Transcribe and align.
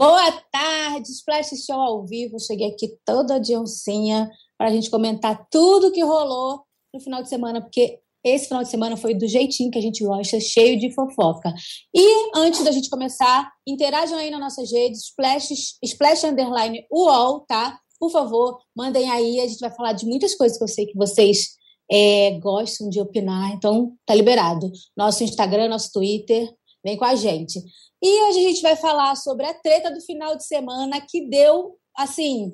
Boa 0.00 0.32
tarde, 0.50 1.10
Splash 1.10 1.62
Show 1.66 1.78
ao 1.78 2.06
vivo. 2.06 2.40
Cheguei 2.40 2.68
aqui 2.68 2.96
toda 3.04 3.38
de 3.38 3.54
oncinha 3.54 4.30
para 4.56 4.68
a 4.68 4.72
gente 4.72 4.88
comentar 4.88 5.46
tudo 5.50 5.92
que 5.92 6.02
rolou 6.02 6.62
no 6.94 6.98
final 7.00 7.22
de 7.22 7.28
semana, 7.28 7.60
porque 7.60 7.98
esse 8.24 8.46
final 8.46 8.62
de 8.62 8.70
semana 8.70 8.96
foi 8.96 9.12
do 9.12 9.28
jeitinho 9.28 9.70
que 9.70 9.76
a 9.76 9.82
gente 9.82 10.02
gosta, 10.02 10.40
cheio 10.40 10.80
de 10.80 10.90
fofoca. 10.94 11.52
E 11.94 12.30
antes 12.34 12.64
da 12.64 12.72
gente 12.72 12.88
começar, 12.88 13.52
interajam 13.68 14.16
aí 14.16 14.30
nas 14.30 14.40
nossas 14.40 14.72
redes, 14.72 15.02
Splash, 15.02 15.76
Splash 15.84 16.24
Underline 16.24 16.82
UOL, 16.90 17.40
tá? 17.40 17.78
Por 17.98 18.10
favor, 18.10 18.58
mandem 18.74 19.10
aí, 19.10 19.38
a 19.38 19.46
gente 19.46 19.60
vai 19.60 19.70
falar 19.70 19.92
de 19.92 20.06
muitas 20.06 20.34
coisas 20.34 20.56
que 20.56 20.64
eu 20.64 20.68
sei 20.68 20.86
que 20.86 20.96
vocês 20.96 21.58
é, 21.92 22.38
gostam 22.38 22.88
de 22.88 23.02
opinar, 23.02 23.52
então 23.52 23.92
tá 24.06 24.14
liberado. 24.14 24.72
Nosso 24.96 25.22
Instagram, 25.22 25.68
nosso 25.68 25.92
Twitter, 25.92 26.48
vem 26.84 26.96
com 26.96 27.04
a 27.04 27.14
gente. 27.14 27.62
E 28.02 28.22
hoje 28.22 28.38
a 28.38 28.48
gente 28.48 28.62
vai 28.62 28.76
falar 28.76 29.14
sobre 29.16 29.46
a 29.46 29.54
treta 29.54 29.90
do 29.90 30.00
final 30.00 30.36
de 30.36 30.44
semana 30.44 31.00
que 31.00 31.28
deu, 31.28 31.76
assim, 31.96 32.52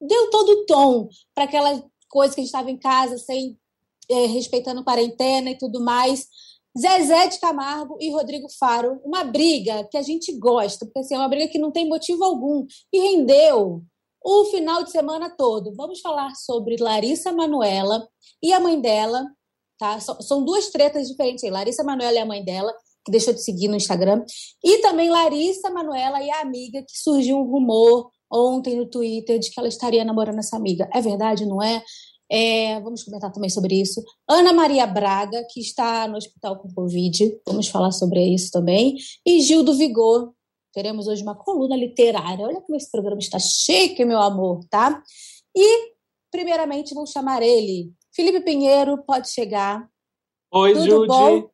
deu 0.00 0.30
todo 0.30 0.48
o 0.50 0.66
tom 0.66 1.08
para 1.34 1.44
aquela 1.44 1.82
coisa 2.08 2.34
que 2.34 2.40
a 2.40 2.44
gente 2.44 2.52
estava 2.52 2.70
em 2.70 2.78
casa 2.78 3.18
sem 3.18 3.58
é, 4.10 4.26
respeitando 4.26 4.84
quarentena 4.84 5.50
e 5.50 5.58
tudo 5.58 5.80
mais. 5.80 6.28
Zezé 6.76 7.28
de 7.28 7.38
Camargo 7.38 7.96
e 8.00 8.10
Rodrigo 8.10 8.48
Faro, 8.58 9.00
uma 9.04 9.22
briga 9.22 9.84
que 9.84 9.96
a 9.96 10.02
gente 10.02 10.32
gosta, 10.32 10.84
porque 10.84 10.98
assim, 10.98 11.14
é 11.14 11.18
uma 11.18 11.28
briga 11.28 11.48
que 11.48 11.58
não 11.58 11.70
tem 11.70 11.88
motivo 11.88 12.24
algum 12.24 12.66
e 12.92 12.98
rendeu 12.98 13.82
o 14.24 14.44
final 14.46 14.82
de 14.82 14.90
semana 14.90 15.30
todo. 15.30 15.74
Vamos 15.76 16.00
falar 16.00 16.34
sobre 16.34 16.76
Larissa 16.76 17.32
Manuela 17.32 18.08
e 18.42 18.52
a 18.52 18.58
mãe 18.58 18.80
dela, 18.80 19.24
tá? 19.78 20.00
São 20.00 20.44
duas 20.44 20.70
tretas 20.70 21.06
diferentes. 21.06 21.48
Larissa 21.48 21.84
Manuela 21.84 22.16
e 22.16 22.18
a 22.18 22.26
mãe 22.26 22.44
dela 22.44 22.74
que 23.04 23.12
deixou 23.12 23.34
de 23.34 23.42
seguir 23.42 23.68
no 23.68 23.76
Instagram. 23.76 24.24
E 24.62 24.78
também 24.78 25.10
Larissa 25.10 25.70
Manuela 25.70 26.22
e 26.22 26.30
a 26.30 26.40
amiga, 26.40 26.82
que 26.82 26.98
surgiu 26.98 27.36
um 27.38 27.44
rumor 27.44 28.10
ontem 28.32 28.76
no 28.76 28.86
Twitter 28.86 29.38
de 29.38 29.50
que 29.50 29.60
ela 29.60 29.68
estaria 29.68 30.04
namorando 30.04 30.38
essa 30.38 30.56
amiga. 30.56 30.88
É 30.92 31.00
verdade, 31.00 31.46
não 31.46 31.62
é? 31.62 31.82
é 32.30 32.80
vamos 32.80 33.04
comentar 33.04 33.30
também 33.30 33.50
sobre 33.50 33.80
isso. 33.80 34.02
Ana 34.28 34.52
Maria 34.52 34.86
Braga, 34.86 35.46
que 35.50 35.60
está 35.60 36.08
no 36.08 36.16
hospital 36.16 36.58
com 36.58 36.72
Covid. 36.72 37.40
Vamos 37.46 37.68
falar 37.68 37.92
sobre 37.92 38.24
isso 38.26 38.50
também. 38.50 38.96
E 39.24 39.40
Gil 39.40 39.62
do 39.62 39.74
Vigor. 39.74 40.32
Teremos 40.72 41.06
hoje 41.06 41.22
uma 41.22 41.36
coluna 41.36 41.76
literária. 41.76 42.44
Olha 42.44 42.60
como 42.60 42.76
esse 42.76 42.90
programa 42.90 43.20
está 43.20 43.38
chique, 43.38 44.04
meu 44.04 44.20
amor, 44.20 44.64
tá? 44.68 45.00
E, 45.54 45.92
primeiramente, 46.32 46.94
vou 46.94 47.06
chamar 47.06 47.42
ele. 47.42 47.92
Felipe 48.12 48.40
Pinheiro, 48.40 48.98
pode 49.04 49.30
chegar. 49.30 49.88
Oi, 50.52 50.72
Tudo 50.72 50.84
Judy. 50.84 51.06
Bom? 51.06 51.53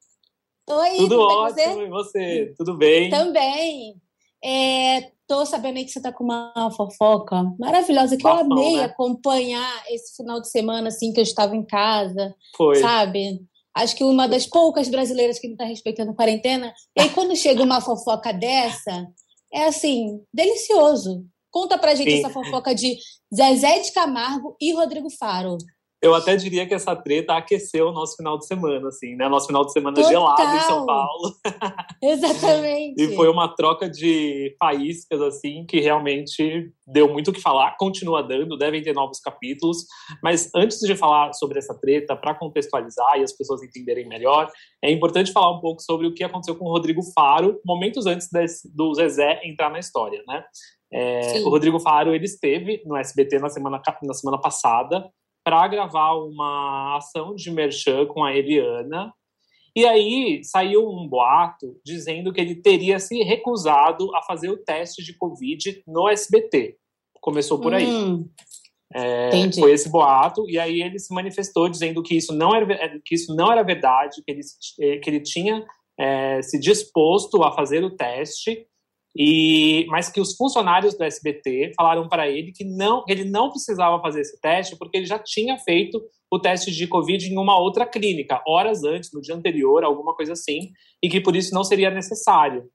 Oi, 0.69 0.97
tudo, 0.97 1.09
tudo 1.09 1.21
ótimo, 1.21 1.75
você? 1.75 1.85
e 1.85 1.89
você? 1.89 2.55
Tudo 2.57 2.77
bem? 2.77 3.11
Também. 3.11 3.97
É, 4.43 5.11
tô 5.27 5.45
sabendo 5.45 5.77
aí 5.77 5.85
que 5.85 5.91
você 5.91 6.01
tá 6.01 6.13
com 6.13 6.25
uma 6.25 6.71
fofoca 6.77 7.43
maravilhosa, 7.59 8.17
que 8.17 8.23
Bafão, 8.23 8.47
eu 8.47 8.53
amei 8.53 8.77
né? 8.77 8.85
acompanhar 8.85 9.85
esse 9.89 10.17
final 10.17 10.41
de 10.41 10.49
semana, 10.49 10.89
assim, 10.89 11.13
que 11.13 11.21
eu 11.21 11.25
estava 11.25 11.55
em 11.55 11.65
casa. 11.65 12.35
Foi. 12.57 12.77
Sabe? 12.77 13.41
Acho 13.75 13.95
que 13.97 14.05
uma 14.05 14.27
das 14.27 14.47
poucas 14.47 14.89
brasileiras 14.89 15.39
que 15.39 15.47
não 15.47 15.55
está 15.55 15.65
respeitando 15.65 16.11
a 16.11 16.15
quarentena. 16.15 16.73
E 16.97 17.03
aí, 17.03 17.11
quando 17.11 17.37
chega 17.37 17.63
uma 17.63 17.81
fofoca 17.81 18.33
dessa, 18.33 19.07
é 19.53 19.67
assim, 19.67 20.21
delicioso. 20.33 21.25
Conta 21.51 21.79
pra 21.79 21.95
gente 21.95 22.11
Sim. 22.11 22.19
essa 22.19 22.31
fofoca 22.31 22.75
de 22.75 22.97
Zezé 23.35 23.81
de 23.81 23.93
Camargo 23.93 24.57
e 24.61 24.73
Rodrigo 24.73 25.11
Faro 25.11 25.59
eu 26.03 26.15
até 26.15 26.35
diria 26.35 26.67
que 26.67 26.73
essa 26.73 26.97
treta 26.97 27.35
aqueceu 27.35 27.89
o 27.89 27.93
nosso 27.93 28.17
final 28.17 28.39
de 28.39 28.47
semana, 28.47 28.89
assim, 28.89 29.15
né? 29.17 29.29
Nosso 29.29 29.47
final 29.47 29.67
de 29.67 29.73
semana 29.73 29.95
Total. 29.95 30.11
gelado 30.11 30.57
em 30.57 30.61
São 30.61 30.87
Paulo. 30.87 31.35
Exatamente. 32.03 33.03
e 33.03 33.15
foi 33.15 33.29
uma 33.29 33.55
troca 33.55 33.89
de 33.89 34.57
faíscas, 34.59 35.21
assim, 35.21 35.67
que 35.67 35.79
realmente 35.79 36.73
deu 36.87 37.13
muito 37.13 37.29
o 37.29 37.35
que 37.35 37.41
falar, 37.41 37.77
continua 37.77 38.23
dando, 38.23 38.57
devem 38.57 38.83
ter 38.83 38.95
novos 38.95 39.21
capítulos. 39.21 39.85
Mas 40.23 40.51
antes 40.55 40.79
de 40.79 40.97
falar 40.97 41.35
sobre 41.35 41.59
essa 41.59 41.79
treta, 41.79 42.17
para 42.17 42.35
contextualizar 42.35 43.19
e 43.19 43.23
as 43.23 43.37
pessoas 43.37 43.63
entenderem 43.63 44.09
melhor, 44.09 44.51
é 44.83 44.91
importante 44.91 45.33
falar 45.33 45.51
um 45.51 45.61
pouco 45.61 45.83
sobre 45.83 46.07
o 46.07 46.15
que 46.15 46.25
aconteceu 46.25 46.57
com 46.57 46.65
o 46.65 46.73
Rodrigo 46.73 47.03
Faro, 47.15 47.61
momentos 47.65 48.07
antes 48.07 48.29
desse, 48.31 48.75
do 48.75 48.95
Zezé 48.95 49.43
entrar 49.45 49.71
na 49.71 49.79
história, 49.79 50.23
né? 50.27 50.45
É, 50.93 51.41
o 51.45 51.51
Rodrigo 51.51 51.79
Faro 51.79 52.13
ele 52.13 52.25
esteve 52.25 52.83
no 52.85 52.97
SBT 52.97 53.39
na 53.39 53.49
semana, 53.49 53.81
na 54.03 54.15
semana 54.15 54.41
passada 54.41 55.09
para 55.45 55.67
gravar 55.69 56.15
uma 56.15 56.97
ação 56.97 57.35
de 57.35 57.51
merchan 57.51 58.07
com 58.07 58.25
a 58.25 58.35
Eliana. 58.35 59.13
E 59.75 59.87
aí 59.87 60.43
saiu 60.45 60.89
um 60.89 61.09
boato 61.09 61.77
dizendo 61.85 62.33
que 62.33 62.41
ele 62.41 62.57
teria 62.57 62.99
se 62.99 63.23
recusado 63.23 64.15
a 64.17 64.23
fazer 64.23 64.51
o 64.51 64.59
teste 64.59 65.03
de 65.03 65.17
Covid 65.17 65.83
no 65.87 66.09
SBT. 66.09 66.77
Começou 67.21 67.61
por 67.61 67.75
aí. 67.75 67.87
Hum, 67.87 68.29
é, 68.93 69.31
foi 69.53 69.73
esse 69.73 69.89
boato, 69.89 70.49
e 70.51 70.59
aí 70.59 70.83
ele 70.83 70.99
se 70.99 71.15
manifestou 71.15 71.69
dizendo 71.69 72.03
que 72.03 72.17
isso 72.17 72.35
não 72.35 72.55
era, 72.55 72.99
que 73.05 73.15
isso 73.15 73.35
não 73.37 73.53
era 73.53 73.63
verdade, 73.63 74.21
que 74.27 74.33
ele, 74.33 74.41
que 74.99 75.11
ele 75.11 75.21
tinha 75.21 75.65
é, 75.97 76.43
se 76.43 76.59
disposto 76.59 77.43
a 77.45 77.53
fazer 77.53 77.85
o 77.85 77.95
teste, 77.95 78.67
e, 79.17 79.87
mas 79.89 80.09
que 80.09 80.21
os 80.21 80.37
funcionários 80.37 80.97
do 80.97 81.03
SBT 81.03 81.73
falaram 81.77 82.09
para 82.09 82.29
ele 82.29 82.53
que 82.53 82.65
não, 82.65 83.05
ele 83.09 83.25
não 83.25 83.51
precisava 83.51 84.01
fazer 84.01 84.21
esse 84.21 84.41
teste 84.41 84.77
porque 84.77 84.99
ele 84.99 85.07
já 85.07 85.19
tinha 85.19 85.59
feito 85.59 86.01
o 86.31 86.39
teste 86.39 86.71
de 86.71 86.87
Covid 86.87 87.27
em 87.27 87.37
uma 87.37 87.59
outra 87.59 87.85
clínica, 87.85 88.41
horas 88.47 88.85
antes, 88.85 89.13
no 89.13 89.21
dia 89.21 89.35
anterior, 89.35 89.83
alguma 89.83 90.15
coisa 90.15 90.35
assim, 90.35 90.71
e 91.03 91.09
que 91.09 91.21
por 91.21 91.35
isso 91.35 91.53
não 91.53 91.65
seria 91.65 91.91
necessário. 91.91 92.69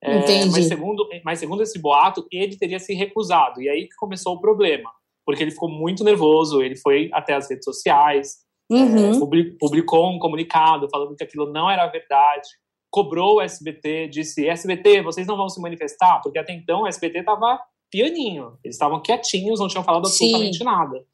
É. 0.00 0.46
Mas 0.46 0.66
segundo, 0.66 1.08
mas 1.24 1.38
segundo 1.40 1.62
esse 1.62 1.80
boato, 1.80 2.24
ele 2.30 2.56
teria 2.56 2.78
se 2.78 2.94
recusado, 2.94 3.60
e 3.60 3.68
aí 3.68 3.88
que 3.88 3.96
começou 3.96 4.34
o 4.34 4.40
problema, 4.40 4.88
porque 5.24 5.42
ele 5.42 5.50
ficou 5.50 5.68
muito 5.68 6.04
nervoso, 6.04 6.62
ele 6.62 6.76
foi 6.76 7.10
até 7.12 7.34
as 7.34 7.50
redes 7.50 7.64
sociais, 7.64 8.36
uhum. 8.70 9.16
é, 9.16 9.50
publicou 9.58 10.08
um 10.08 10.20
comunicado 10.20 10.88
falando 10.88 11.16
que 11.16 11.24
aquilo 11.24 11.52
não 11.52 11.68
era 11.68 11.88
verdade, 11.88 12.48
cobrou 12.90 13.36
o 13.36 13.40
SBT, 13.40 14.08
disse: 14.08 14.48
SBT, 14.48 15.02
vocês 15.02 15.26
não 15.26 15.36
vão 15.36 15.48
se 15.48 15.60
manifestar? 15.60 16.20
Porque 16.22 16.38
até 16.38 16.52
então 16.52 16.82
o 16.82 16.86
SBT 16.86 17.20
estava 17.20 17.60
pianinho, 17.90 18.58
eles 18.64 18.74
estavam 18.76 19.00
quietinhos, 19.00 19.60
não 19.60 19.68
tinham 19.68 19.84
falado 19.84 20.06
absolutamente 20.06 20.58
Sim. 20.58 20.64
nada. 20.64 21.04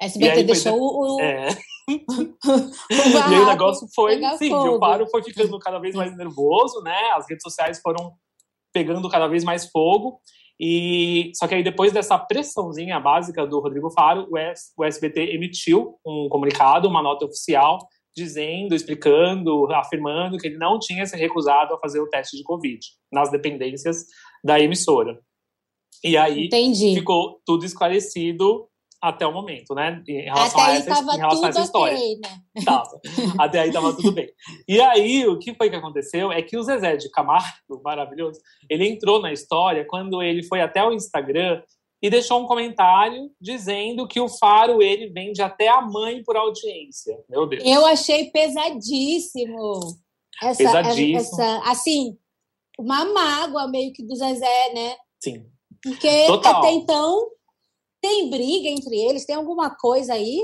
SBT 0.00 0.44
deixou 0.44 0.78
o. 0.78 1.20
É. 1.20 1.48
e 1.88 3.16
aí 3.16 3.40
o 3.40 3.46
negócio 3.46 3.86
foi. 3.94 4.20
Sim, 4.36 4.50
fogo. 4.50 4.76
o 4.76 4.80
Paro 4.80 5.06
foi 5.08 5.22
ficando 5.22 5.58
cada 5.58 5.78
vez 5.78 5.94
mais 5.94 6.16
nervoso, 6.16 6.80
né? 6.82 7.12
As 7.14 7.28
redes 7.28 7.42
sociais 7.42 7.80
foram 7.80 8.12
pegando 8.72 9.08
cada 9.08 9.28
vez 9.28 9.44
mais 9.44 9.70
fogo. 9.70 10.20
E 10.58 11.32
só 11.34 11.48
que 11.48 11.54
aí 11.54 11.62
depois 11.62 11.92
dessa 11.92 12.18
pressãozinha 12.18 13.00
básica 13.00 13.46
do 13.46 13.60
Rodrigo 13.60 13.90
Faro, 13.90 14.28
o 14.76 14.84
SBT 14.84 15.34
emitiu 15.34 15.96
um 16.06 16.28
comunicado, 16.28 16.88
uma 16.88 17.02
nota 17.02 17.24
oficial 17.24 17.78
dizendo, 18.16 18.74
explicando, 18.74 19.72
afirmando 19.72 20.38
que 20.38 20.46
ele 20.46 20.58
não 20.58 20.78
tinha 20.78 21.06
se 21.06 21.16
recusado 21.16 21.74
a 21.74 21.78
fazer 21.78 22.00
o 22.00 22.08
teste 22.08 22.36
de 22.36 22.42
Covid 22.42 22.80
nas 23.10 23.30
dependências 23.30 24.04
da 24.44 24.60
emissora. 24.60 25.18
E 26.04 26.16
aí 26.16 26.46
Entendi. 26.46 26.94
ficou 26.94 27.40
tudo 27.46 27.64
esclarecido 27.64 28.68
até 29.02 29.26
o 29.26 29.32
momento, 29.32 29.74
né? 29.74 30.00
Em 30.06 30.22
relação 30.22 30.60
até 30.60 30.70
a 30.70 30.74
essa, 30.76 31.00
em 31.00 31.18
relação 31.18 31.44
a 31.44 31.48
essa 31.48 31.62
história. 31.62 31.96
Okay, 31.96 32.18
né? 32.22 32.64
Tava. 32.64 33.00
Até 33.36 33.58
aí 33.58 33.72
tava 33.72 33.92
tudo 33.96 34.12
bem. 34.12 34.28
E 34.68 34.80
aí, 34.80 35.26
o 35.26 35.38
que 35.40 35.54
foi 35.54 35.68
que 35.68 35.74
aconteceu 35.74 36.30
é 36.30 36.40
que 36.40 36.56
o 36.56 36.62
Zezé 36.62 36.96
de 36.96 37.10
Camargo, 37.10 37.82
maravilhoso, 37.82 38.40
ele 38.70 38.86
entrou 38.86 39.20
na 39.20 39.32
história 39.32 39.84
quando 39.88 40.22
ele 40.22 40.44
foi 40.44 40.60
até 40.60 40.84
o 40.84 40.92
Instagram 40.92 41.60
e 42.02 42.10
deixou 42.10 42.42
um 42.42 42.46
comentário 42.46 43.30
dizendo 43.40 44.08
que 44.08 44.20
o 44.20 44.28
Faro 44.28 44.82
ele 44.82 45.08
vende 45.08 45.40
até 45.40 45.68
a 45.68 45.80
mãe 45.80 46.22
por 46.24 46.36
audiência. 46.36 47.16
Meu 47.30 47.46
Deus. 47.46 47.62
Eu 47.64 47.86
achei 47.86 48.28
pesadíssimo. 48.30 49.80
Essa, 50.42 50.64
pesadíssimo. 50.64 51.16
Essa, 51.16 51.62
assim, 51.70 52.18
uma 52.76 53.04
mágoa 53.04 53.68
meio 53.68 53.92
que 53.92 54.02
do 54.02 54.16
Zezé, 54.16 54.74
né? 54.74 54.96
Sim. 55.22 55.46
Porque 55.80 56.26
Total. 56.26 56.56
até 56.56 56.72
então 56.72 57.28
tem 58.00 58.28
briga 58.28 58.68
entre 58.68 58.96
eles, 58.96 59.24
tem 59.24 59.36
alguma 59.36 59.70
coisa 59.70 60.14
aí? 60.14 60.40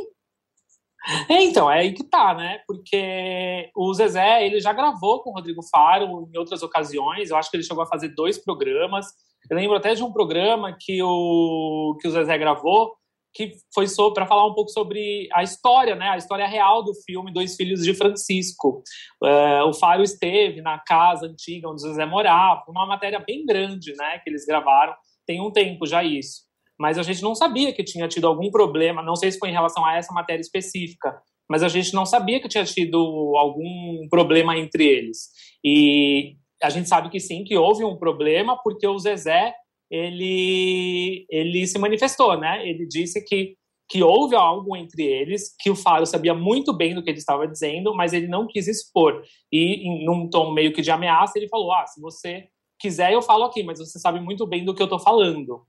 É, 1.28 1.42
então, 1.42 1.70
é 1.70 1.80
aí 1.80 1.92
que 1.92 2.04
tá, 2.04 2.34
né? 2.34 2.60
Porque 2.66 3.70
o 3.74 3.92
Zezé, 3.94 4.46
ele 4.46 4.60
já 4.60 4.72
gravou 4.72 5.22
com 5.22 5.30
o 5.30 5.32
Rodrigo 5.32 5.62
Faro 5.62 6.28
em 6.32 6.38
outras 6.38 6.62
ocasiões, 6.62 7.30
eu 7.30 7.36
acho 7.36 7.50
que 7.50 7.56
ele 7.56 7.64
chegou 7.64 7.82
a 7.82 7.86
fazer 7.86 8.10
dois 8.10 8.38
programas, 8.38 9.06
eu 9.50 9.56
lembro 9.56 9.76
até 9.76 9.94
de 9.94 10.02
um 10.02 10.12
programa 10.12 10.76
que 10.78 11.02
o, 11.02 11.96
que 12.00 12.08
o 12.08 12.10
Zezé 12.10 12.36
gravou, 12.36 12.94
que 13.34 13.52
foi 13.72 13.86
para 14.12 14.26
falar 14.26 14.46
um 14.46 14.54
pouco 14.54 14.70
sobre 14.70 15.28
a 15.32 15.42
história, 15.42 15.94
né, 15.94 16.08
a 16.08 16.16
história 16.16 16.46
real 16.46 16.82
do 16.82 16.92
filme 17.06 17.32
Dois 17.32 17.56
Filhos 17.56 17.82
de 17.82 17.94
Francisco. 17.94 18.82
Uh, 19.22 19.68
o 19.68 19.72
Faro 19.72 20.02
esteve 20.02 20.60
na 20.60 20.78
casa 20.78 21.26
antiga 21.26 21.68
onde 21.68 21.82
o 21.82 21.88
Zezé 21.88 22.04
morava, 22.04 22.64
uma 22.68 22.86
matéria 22.86 23.18
bem 23.20 23.44
grande, 23.46 23.94
né, 23.96 24.18
que 24.24 24.30
eles 24.30 24.44
gravaram, 24.44 24.94
tem 25.26 25.40
um 25.40 25.50
tempo 25.52 25.86
já 25.86 26.02
isso. 26.02 26.48
Mas 26.78 26.98
a 26.98 27.02
gente 27.02 27.22
não 27.22 27.34
sabia 27.34 27.72
que 27.72 27.84
tinha 27.84 28.08
tido 28.08 28.26
algum 28.26 28.50
problema, 28.50 29.02
não 29.02 29.16
sei 29.16 29.30
se 29.30 29.38
foi 29.38 29.50
em 29.50 29.52
relação 29.52 29.84
a 29.84 29.96
essa 29.96 30.12
matéria 30.12 30.40
específica, 30.40 31.20
mas 31.48 31.62
a 31.62 31.68
gente 31.68 31.94
não 31.94 32.04
sabia 32.04 32.40
que 32.40 32.48
tinha 32.48 32.64
tido 32.64 32.98
algum 33.36 34.06
problema 34.10 34.56
entre 34.56 34.84
eles. 34.84 35.28
E 35.64 36.36
a 36.62 36.70
gente 36.70 36.88
sabe 36.88 37.10
que 37.10 37.20
sim, 37.20 37.44
que 37.44 37.56
houve 37.56 37.84
um 37.84 37.96
problema, 37.96 38.56
porque 38.62 38.86
o 38.86 38.98
Zezé 38.98 39.54
ele, 39.90 41.26
ele 41.30 41.66
se 41.66 41.78
manifestou, 41.78 42.38
né? 42.38 42.66
Ele 42.68 42.86
disse 42.86 43.24
que, 43.24 43.56
que 43.88 44.02
houve 44.02 44.34
algo 44.36 44.76
entre 44.76 45.02
eles, 45.02 45.54
que 45.58 45.70
o 45.70 45.76
Faro 45.76 46.04
sabia 46.04 46.34
muito 46.34 46.72
bem 46.72 46.94
do 46.94 47.02
que 47.02 47.10
ele 47.10 47.18
estava 47.18 47.46
dizendo, 47.46 47.94
mas 47.94 48.12
ele 48.12 48.26
não 48.26 48.46
quis 48.46 48.68
expor. 48.68 49.22
E, 49.50 49.88
em, 49.88 50.04
num 50.04 50.28
tom 50.28 50.52
meio 50.52 50.72
que 50.72 50.82
de 50.82 50.90
ameaça, 50.90 51.38
ele 51.38 51.48
falou: 51.48 51.72
Ah, 51.72 51.86
se 51.86 52.00
você 52.00 52.48
quiser, 52.78 53.12
eu 53.12 53.22
falo 53.22 53.44
aqui, 53.44 53.62
mas 53.62 53.78
você 53.78 53.98
sabe 53.98 54.20
muito 54.20 54.46
bem 54.46 54.64
do 54.64 54.74
que 54.74 54.82
eu 54.82 54.86
estou 54.86 55.00
falando. 55.00 55.66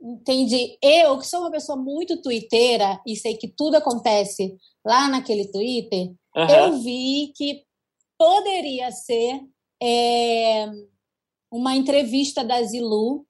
Entendi. 0.00 0.78
Eu, 0.82 1.18
que 1.18 1.26
sou 1.26 1.40
uma 1.40 1.50
pessoa 1.50 1.76
muito 1.76 2.22
twitteira 2.22 3.00
e 3.06 3.16
sei 3.16 3.36
que 3.36 3.48
tudo 3.48 3.76
acontece 3.76 4.56
lá 4.86 5.08
naquele 5.08 5.50
Twitter, 5.50 6.12
uhum. 6.36 6.48
eu 6.48 6.78
vi 6.80 7.32
que 7.36 7.64
poderia 8.16 8.90
ser 8.92 9.40
é, 9.82 10.66
uma 11.50 11.74
entrevista 11.74 12.44
da 12.44 12.62
Zilu, 12.62 13.24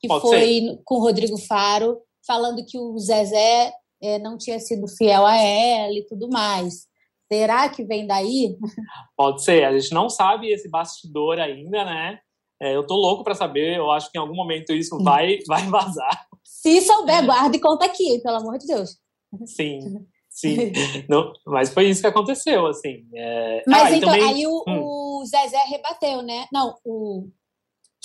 que 0.00 0.08
Pode 0.08 0.22
foi 0.22 0.40
ser. 0.40 0.80
com 0.84 0.96
o 0.96 1.00
Rodrigo 1.00 1.38
Faro, 1.38 1.98
falando 2.26 2.64
que 2.66 2.78
o 2.78 2.98
Zezé 2.98 3.72
é, 4.02 4.18
não 4.18 4.36
tinha 4.36 4.58
sido 4.58 4.86
fiel 4.88 5.24
a 5.24 5.36
ela 5.36 5.94
e 5.94 6.06
tudo 6.06 6.28
mais. 6.28 6.86
Será 7.32 7.68
que 7.68 7.84
vem 7.84 8.06
daí? 8.06 8.56
Pode 9.16 9.42
ser. 9.42 9.64
A 9.64 9.78
gente 9.78 9.92
não 9.92 10.08
sabe 10.08 10.52
esse 10.52 10.68
bastidor 10.68 11.38
ainda, 11.38 11.84
né? 11.84 12.18
É, 12.60 12.76
eu 12.76 12.86
tô 12.86 12.94
louco 12.94 13.24
para 13.24 13.34
saber. 13.34 13.76
Eu 13.76 13.90
acho 13.90 14.10
que 14.10 14.18
em 14.18 14.20
algum 14.20 14.34
momento 14.34 14.72
isso 14.72 14.98
vai, 15.02 15.38
vai 15.48 15.66
vazar. 15.68 16.26
Se 16.44 16.80
souber, 16.82 17.24
guarda 17.24 17.56
e 17.56 17.60
conta 17.60 17.86
aqui, 17.86 18.20
pelo 18.22 18.36
amor 18.36 18.58
de 18.58 18.66
Deus. 18.66 18.98
Sim. 19.46 19.80
Sim, 20.34 20.72
não, 21.08 21.32
mas 21.46 21.72
foi 21.72 21.88
isso 21.88 22.00
que 22.00 22.08
aconteceu, 22.08 22.66
assim. 22.66 23.06
É... 23.14 23.62
Mas 23.68 23.84
ah, 23.84 23.96
então, 23.96 24.10
também... 24.10 24.28
aí 24.28 24.44
o, 24.44 24.64
hum. 24.66 24.83
O, 25.24 25.26
Zezé 25.26 25.58
rebateu, 25.64 26.22
né? 26.22 26.46
Não, 26.52 26.74
o, 26.84 27.28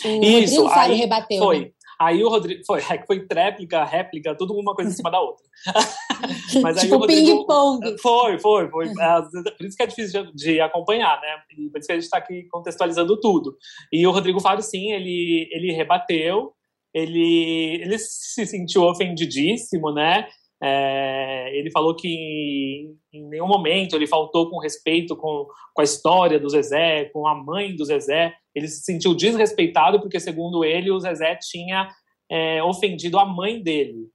o 0.06 0.24
isso, 0.24 0.64
Rodrigo 0.64 0.80
aí 0.80 0.94
rebateu. 0.96 1.44
Foi. 1.44 1.60
Né? 1.60 1.72
Aí 2.00 2.24
o 2.24 2.30
Rodrigo. 2.30 2.64
Foi, 2.66 2.82
é 2.90 2.98
que 2.98 3.06
foi 3.06 3.28
tréplica, 3.28 3.84
réplica, 3.84 4.36
tudo 4.36 4.54
uma 4.54 4.74
coisa 4.74 4.90
em 4.90 4.94
cima 4.94 5.12
da 5.12 5.20
outra. 5.20 5.46
mas 6.64 6.78
aí 6.78 6.84
tipo 6.84 6.96
o 6.96 7.00
Rodrigo. 7.00 7.40
Ping-pong. 7.40 7.98
Foi, 8.02 8.40
foi, 8.40 8.70
foi. 8.70 8.88
É, 8.88 9.52
por 9.52 9.66
isso 9.66 9.76
que 9.76 9.84
é 9.84 9.88
difícil 9.88 10.26
de, 10.28 10.34
de 10.34 10.62
acompanhar, 10.62 11.20
né? 11.20 11.28
E 11.58 11.70
por 11.70 11.80
isso 11.80 11.88
que 11.88 11.92
a 11.92 11.96
gente 11.96 12.06
está 12.06 12.18
aqui 12.18 12.48
contextualizando 12.50 13.20
tudo. 13.20 13.58
E 13.92 14.08
o 14.08 14.12
Rodrigo 14.12 14.40
Faro, 14.40 14.62
sim, 14.62 14.94
ele, 14.94 15.50
ele 15.52 15.74
rebateu. 15.74 16.54
Ele, 16.94 17.82
ele 17.84 18.00
se 18.00 18.48
sentiu 18.48 18.84
ofendidíssimo, 18.84 19.92
né? 19.94 20.28
É, 20.62 21.58
ele 21.58 21.72
falou 21.72 21.96
que 21.96 22.94
em 23.14 23.30
nenhum 23.30 23.48
momento 23.48 23.96
ele 23.96 24.06
faltou 24.06 24.50
com 24.50 24.60
respeito 24.60 25.16
com, 25.16 25.48
com 25.74 25.82
a 25.82 25.86
história 25.86 26.40
do 26.40 26.50
Zezé, 26.50 27.06
com 27.06 27.26
a 27.28 27.34
mãe 27.34 27.76
do 27.76 27.86
Zezé. 27.86 28.36
Ele 28.54 28.68
se 28.68 28.84
sentiu 28.84 29.16
desrespeitado 29.16 30.02
porque, 30.02 30.20
segundo 30.20 30.66
ele, 30.66 30.92
o 30.92 31.00
Zezé 31.00 31.36
tinha 31.38 31.90
é, 32.30 32.62
ofendido 32.62 33.18
a 33.18 33.26
mãe 33.26 33.62
dele, 33.62 34.10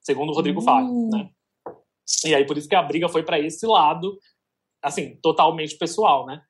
segundo 0.00 0.30
o 0.30 0.34
Rodrigo 0.34 0.60
hum. 0.60 0.64
Faro. 0.64 1.08
Né? 1.10 1.28
E 2.24 2.34
aí, 2.34 2.46
por 2.46 2.56
isso 2.56 2.68
que 2.68 2.74
a 2.74 2.82
briga 2.82 3.08
foi 3.08 3.22
para 3.22 3.38
esse 3.38 3.66
lado, 3.66 4.18
assim, 4.82 5.16
totalmente 5.22 5.76
pessoal, 5.76 6.26
né? 6.26 6.42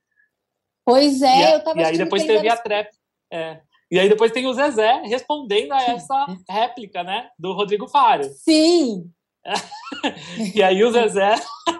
Pois 0.85 1.23
é, 1.23 1.51
e, 1.51 1.53
eu 1.55 1.65
tava 1.65 1.81
E 1.81 1.85
aí 1.85 1.99
depois 1.99 2.25
teve 2.25 2.49
a 2.49 2.57
trap. 2.57 2.89
É, 3.33 3.61
e 3.91 3.99
aí 3.99 4.09
depois 4.09 4.33
tem 4.33 4.47
o 4.47 4.53
Zezé 4.53 5.03
respondendo 5.05 5.73
a 5.73 5.83
essa 5.83 6.27
réplica, 6.49 7.03
né, 7.03 7.29
do 7.39 7.53
Rodrigo 7.53 7.89
Faro. 7.89 8.25
Sim. 8.25 9.11
e 10.55 10.63
aí 10.63 10.85
o 10.85 10.93
Zezé 10.93 11.35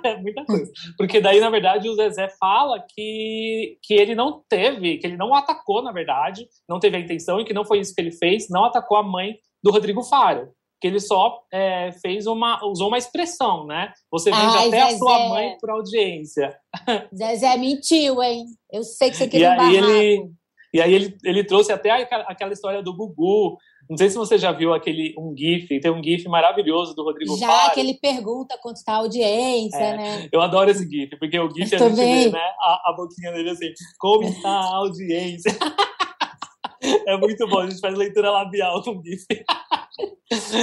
é 0.05 0.17
muita 0.21 0.45
coisa. 0.45 0.71
Porque 0.97 1.21
daí, 1.21 1.41
na 1.41 1.51
verdade, 1.51 1.89
o 1.89 1.95
Zezé 1.95 2.29
fala 2.39 2.85
que, 2.95 3.79
que 3.83 3.95
ele 3.95 4.15
não 4.15 4.43
teve, 4.49 4.99
que 4.99 5.07
ele 5.07 5.17
não 5.17 5.35
atacou, 5.35 5.83
na 5.83 5.93
verdade, 5.93 6.47
não 6.69 6.81
teve 6.81 6.97
a 6.97 7.01
intenção 7.01 7.41
e 7.41 7.45
que 7.45 7.55
não 7.55 7.65
foi 7.65 7.81
isso 7.81 7.95
que 7.95 8.01
ele 8.01 8.13
fez, 8.13 8.49
não 8.49 8.65
atacou 8.65 8.97
a 8.97 9.03
mãe 9.03 9.37
do 9.63 9.71
Rodrigo 9.71 10.03
Faro. 10.03 10.53
Que 10.81 10.87
ele 10.87 10.99
só 10.99 11.43
é, 11.53 11.93
fez 12.01 12.27
uma. 12.27 12.65
usou 12.65 12.89
uma 12.89 12.97
expressão, 12.97 13.67
né? 13.67 13.93
Você 14.11 14.31
vende 14.31 14.57
Ai, 14.57 14.69
até 14.69 14.81
Zezé. 14.81 14.95
a 14.95 14.99
sua 14.99 15.29
mãe 15.29 15.57
por 15.61 15.69
audiência. 15.69 16.57
Zezé 17.15 17.55
mentiu, 17.59 18.23
hein? 18.23 18.47
Eu 18.73 18.83
sei 18.83 19.11
que 19.11 19.17
você 19.19 19.29
queria 19.29 19.57
e 19.57 19.61
aí 19.61 19.77
ele 19.77 20.31
E 20.73 20.81
aí 20.81 20.95
ele, 20.95 21.19
ele 21.23 21.45
trouxe 21.45 21.71
até 21.71 21.91
aquela 21.91 22.55
história 22.55 22.83
do 22.83 22.97
Gugu, 22.97 23.59
não 23.91 23.97
sei 23.97 24.09
se 24.09 24.17
você 24.17 24.39
já 24.39 24.53
viu 24.53 24.73
aquele 24.73 25.13
um 25.19 25.35
GIF, 25.37 25.81
tem 25.81 25.91
um 25.91 26.01
GIF 26.03 26.29
maravilhoso 26.29 26.95
do 26.95 27.03
Rodrigo 27.03 27.37
Já 27.37 27.49
Faro. 27.49 27.75
que 27.75 27.81
ele 27.81 27.95
pergunta 27.95 28.57
quanto 28.63 28.77
está 28.77 28.93
a 28.93 28.99
audiência, 28.99 29.77
é, 29.77 29.97
né? 29.97 30.29
Eu 30.31 30.41
adoro 30.41 30.71
esse 30.71 30.89
GIF, 30.89 31.19
porque 31.19 31.37
o 31.41 31.51
GIF 31.51 31.75
a 31.75 31.79
gente 31.79 31.97
vê, 31.97 32.31
né? 32.31 32.39
A, 32.61 32.91
a 32.91 32.95
boquinha 32.97 33.33
dele 33.33 33.51
assim, 33.51 33.73
como 33.99 34.23
está 34.23 34.49
a 34.49 34.77
audiência? 34.77 35.51
é 37.09 37.17
muito 37.17 37.49
bom, 37.49 37.59
a 37.59 37.69
gente 37.69 37.81
faz 37.81 37.99
leitura 37.99 38.31
labial 38.31 38.81
com 38.81 39.03
GIF. 39.03 39.25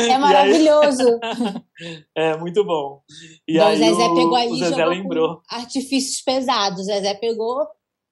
É 0.09 0.17
maravilhoso. 0.17 1.19
Aí... 1.21 2.03
é 2.15 2.37
muito 2.37 2.63
bom. 2.63 3.01
E 3.45 3.57
bom, 3.57 3.65
aí 3.65 3.75
o 3.75 3.77
Zezé 3.77 4.07
pegou 4.07 4.35
aí 4.35 4.47
o 4.49 4.55
Zezé 4.55 4.85
lembrou. 4.85 5.41
artifícios 5.49 6.21
pesados. 6.21 6.79
O 6.79 6.83
Zezé 6.83 7.13
pegou 7.13 7.67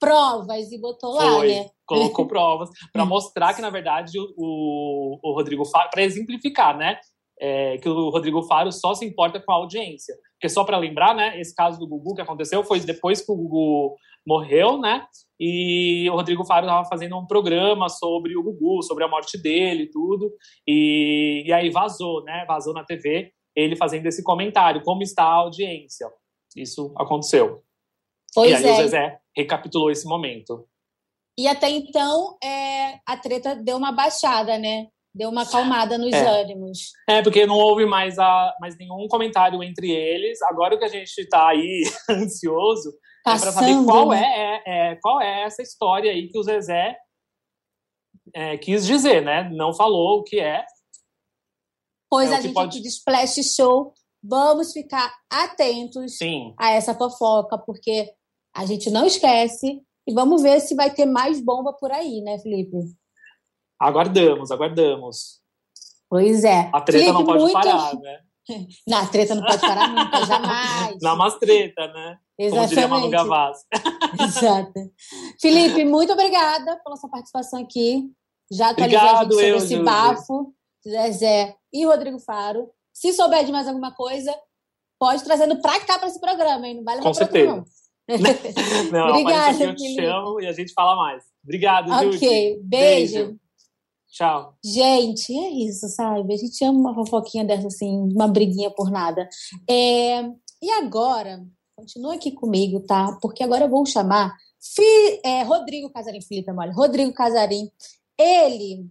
provas 0.06 0.72
e 0.72 0.80
botou 0.80 1.16
Foi. 1.16 1.26
lá, 1.26 1.44
né? 1.44 1.70
colocou 1.86 2.28
provas 2.28 2.70
para 2.94 3.06
mostrar 3.06 3.54
que, 3.54 3.62
na 3.62 3.70
verdade, 3.70 4.18
o, 4.38 5.20
o 5.24 5.34
Rodrigo 5.34 5.66
Faro, 5.66 5.90
para 5.90 6.04
exemplificar, 6.04 6.78
né? 6.78 7.00
É, 7.38 7.78
que 7.80 7.90
o 7.90 8.10
Rodrigo 8.10 8.44
Faro 8.44 8.72
só 8.72 8.94
se 8.94 9.06
importa 9.06 9.42
com 9.42 9.52
a 9.52 9.56
audiência. 9.56 10.16
Porque 10.34 10.48
só 10.48 10.64
para 10.64 10.78
lembrar, 10.78 11.14
né, 11.14 11.38
esse 11.40 11.54
caso 11.54 11.78
do 11.78 11.88
Gugu 11.88 12.16
que 12.16 12.22
aconteceu 12.22 12.64
foi 12.64 12.80
depois 12.80 13.22
que 13.22 13.30
o 13.30 13.36
Gugu 13.36 13.96
morreu, 14.26 14.78
né? 14.78 15.06
E 15.38 16.10
o 16.10 16.16
Rodrigo 16.16 16.46
Faro 16.46 16.66
estava 16.66 16.88
fazendo 16.88 17.18
um 17.18 17.28
programa 17.28 17.90
sobre 17.90 18.38
o 18.38 18.44
Gugu, 18.44 18.82
sobre 18.84 19.04
a 19.04 19.08
morte 19.10 19.38
dele 19.38 19.84
e 19.84 19.90
tudo. 19.90 20.32
E, 20.66 21.44
e 21.46 21.52
aí 21.52 21.70
vazou, 21.70 22.24
né? 22.24 22.46
Vazou 22.48 22.74
na 22.74 22.86
TV 22.86 23.34
ele 23.56 23.76
fazendo 23.76 24.06
esse 24.06 24.22
comentário, 24.24 24.82
como 24.84 25.02
está 25.02 25.24
a 25.24 25.34
audiência. 25.34 26.08
Isso 26.56 26.94
aconteceu. 26.98 27.65
Pois 28.36 28.52
e 28.52 28.54
aí 28.56 28.66
é. 28.66 28.74
o 28.74 28.76
Zezé 28.76 29.20
recapitulou 29.36 29.90
esse 29.90 30.06
momento. 30.06 30.68
E 31.38 31.48
até 31.48 31.70
então 31.70 32.38
é, 32.44 33.00
a 33.06 33.18
treta 33.18 33.56
deu 33.56 33.78
uma 33.78 33.94
baixada, 33.94 34.58
né? 34.58 34.88
Deu 35.14 35.30
uma 35.30 35.44
acalmada 35.44 35.98
nos 35.98 36.14
é. 36.14 36.42
ânimos. 36.42 36.92
É, 37.10 37.22
porque 37.22 37.46
não 37.46 37.56
houve 37.56 37.86
mais, 37.86 38.20
a, 38.20 38.54
mais 38.60 38.78
nenhum 38.78 39.08
comentário 39.08 39.64
entre 39.64 39.90
eles. 39.90 40.42
Agora 40.42 40.76
o 40.76 40.78
que 40.78 40.84
a 40.84 40.90
gente 40.90 41.18
está 41.18 41.48
aí 41.48 41.84
ansioso 42.12 42.94
Passando, 43.24 43.50
é 43.50 43.54
para 43.54 43.62
saber 43.62 43.86
qual, 43.86 44.10
né? 44.10 44.22
é, 44.22 44.64
é, 44.66 44.92
é, 44.92 44.96
qual 45.02 45.22
é 45.22 45.44
essa 45.44 45.62
história 45.62 46.12
aí 46.12 46.28
que 46.28 46.38
o 46.38 46.44
Zezé 46.44 46.98
é, 48.34 48.58
quis 48.58 48.86
dizer, 48.86 49.24
né? 49.24 49.50
Não 49.50 49.74
falou 49.74 50.20
o 50.20 50.24
que 50.24 50.40
é. 50.40 50.66
Pois 52.10 52.30
é 52.32 52.36
a 52.36 52.42
gente 52.42 52.54
pode... 52.54 52.82
de 52.82 52.88
Splash 52.88 53.56
Show, 53.56 53.94
vamos 54.22 54.74
ficar 54.74 55.14
atentos 55.30 56.18
Sim. 56.18 56.54
a 56.60 56.72
essa 56.72 56.94
fofoca, 56.94 57.58
porque 57.58 58.14
a 58.56 58.66
gente 58.66 58.90
não 58.90 59.06
esquece 59.06 59.82
e 60.08 60.14
vamos 60.14 60.42
ver 60.42 60.60
se 60.62 60.76
vai 60.76 60.90
ter 60.90 61.06
mais 61.06 61.42
bomba 61.42 61.74
por 61.74 61.92
aí, 61.92 62.22
né, 62.22 62.40
Felipe? 62.40 62.78
Aguardamos, 63.80 64.50
aguardamos. 64.50 65.42
Pois 66.10 66.44
é. 66.44 66.70
A 66.74 66.82
treta 66.82 67.04
Felipe, 67.04 67.12
não 67.12 67.26
pode 67.26 67.40
muito... 67.40 67.54
parar, 67.54 67.96
né? 68.00 68.20
Não, 68.88 69.00
a 69.00 69.08
treta 69.08 69.34
não 69.34 69.44
pode 69.44 69.60
parar 69.60 69.88
nunca, 69.88 70.22
jamais. 70.28 70.98
Não, 71.02 71.18
mas 71.18 71.34
treta, 71.40 71.88
né? 71.88 72.20
Exatamente. 72.38 72.88
Como 72.88 73.28
Manu. 73.28 73.54
Exato. 74.22 74.92
Felipe, 75.42 75.84
muito 75.84 76.14
obrigada 76.14 76.80
pela 76.84 76.96
sua 76.96 77.10
participação 77.10 77.64
aqui. 77.64 78.04
Já 78.52 78.70
atualizou 78.70 79.00
a 79.02 79.24
gente 79.24 79.34
sobre 79.34 79.50
eu, 79.50 79.58
esse 79.58 79.80
bafo, 79.80 80.54
Zezé 80.88 81.56
e 81.74 81.86
Rodrigo 81.86 82.20
Faro. 82.20 82.70
Se 82.94 83.12
souber 83.14 83.44
de 83.44 83.52
mais 83.52 83.68
alguma 83.68 83.92
coisa, 83.92 84.32
pode 85.00 85.24
trazendo 85.24 85.60
pra 85.60 85.80
cá 85.80 85.98
para 85.98 86.08
esse 86.08 86.20
programa, 86.20 86.68
hein? 86.68 86.76
Não 86.76 86.84
vai 86.84 86.98
levar 86.98 87.08
Com 87.08 87.14
certeza. 87.16 87.52
Outro, 87.52 87.62
não. 87.62 87.85
Não, 88.92 89.10
Obrigada, 89.10 89.64
eu 89.64 89.76
te 89.76 89.96
chamo 89.96 90.40
e 90.40 90.48
a 90.48 90.52
gente 90.52 90.74
fala 90.74 90.96
mais. 90.96 91.24
Obrigado, 91.44 91.92
Ok, 91.92 92.60
beijo. 92.64 93.14
beijo. 93.14 93.40
Tchau. 94.10 94.56
Gente, 94.64 95.38
é 95.38 95.50
isso, 95.50 95.90
sabe? 95.90 96.34
A 96.34 96.38
gente 96.38 96.64
ama 96.64 96.80
uma 96.80 96.96
fofoquinha 96.96 97.44
dessa, 97.44 97.68
assim, 97.68 97.92
uma 98.14 98.28
briguinha 98.28 98.72
por 98.72 98.90
nada. 98.90 99.28
É... 99.70 100.24
E 100.62 100.72
agora, 100.72 101.46
continua 101.76 102.16
aqui 102.16 102.32
comigo, 102.32 102.80
tá? 102.80 103.18
Porque 103.22 103.44
agora 103.44 103.66
eu 103.66 103.70
vou 103.70 103.86
chamar 103.86 104.34
Fi... 104.62 105.20
é, 105.24 105.44
Rodrigo 105.44 105.90
Casarim, 105.90 106.22
Felipe 106.22 106.52
Mole. 106.54 106.72
Rodrigo 106.72 107.14
Casarim, 107.14 107.70
ele, 108.18 108.90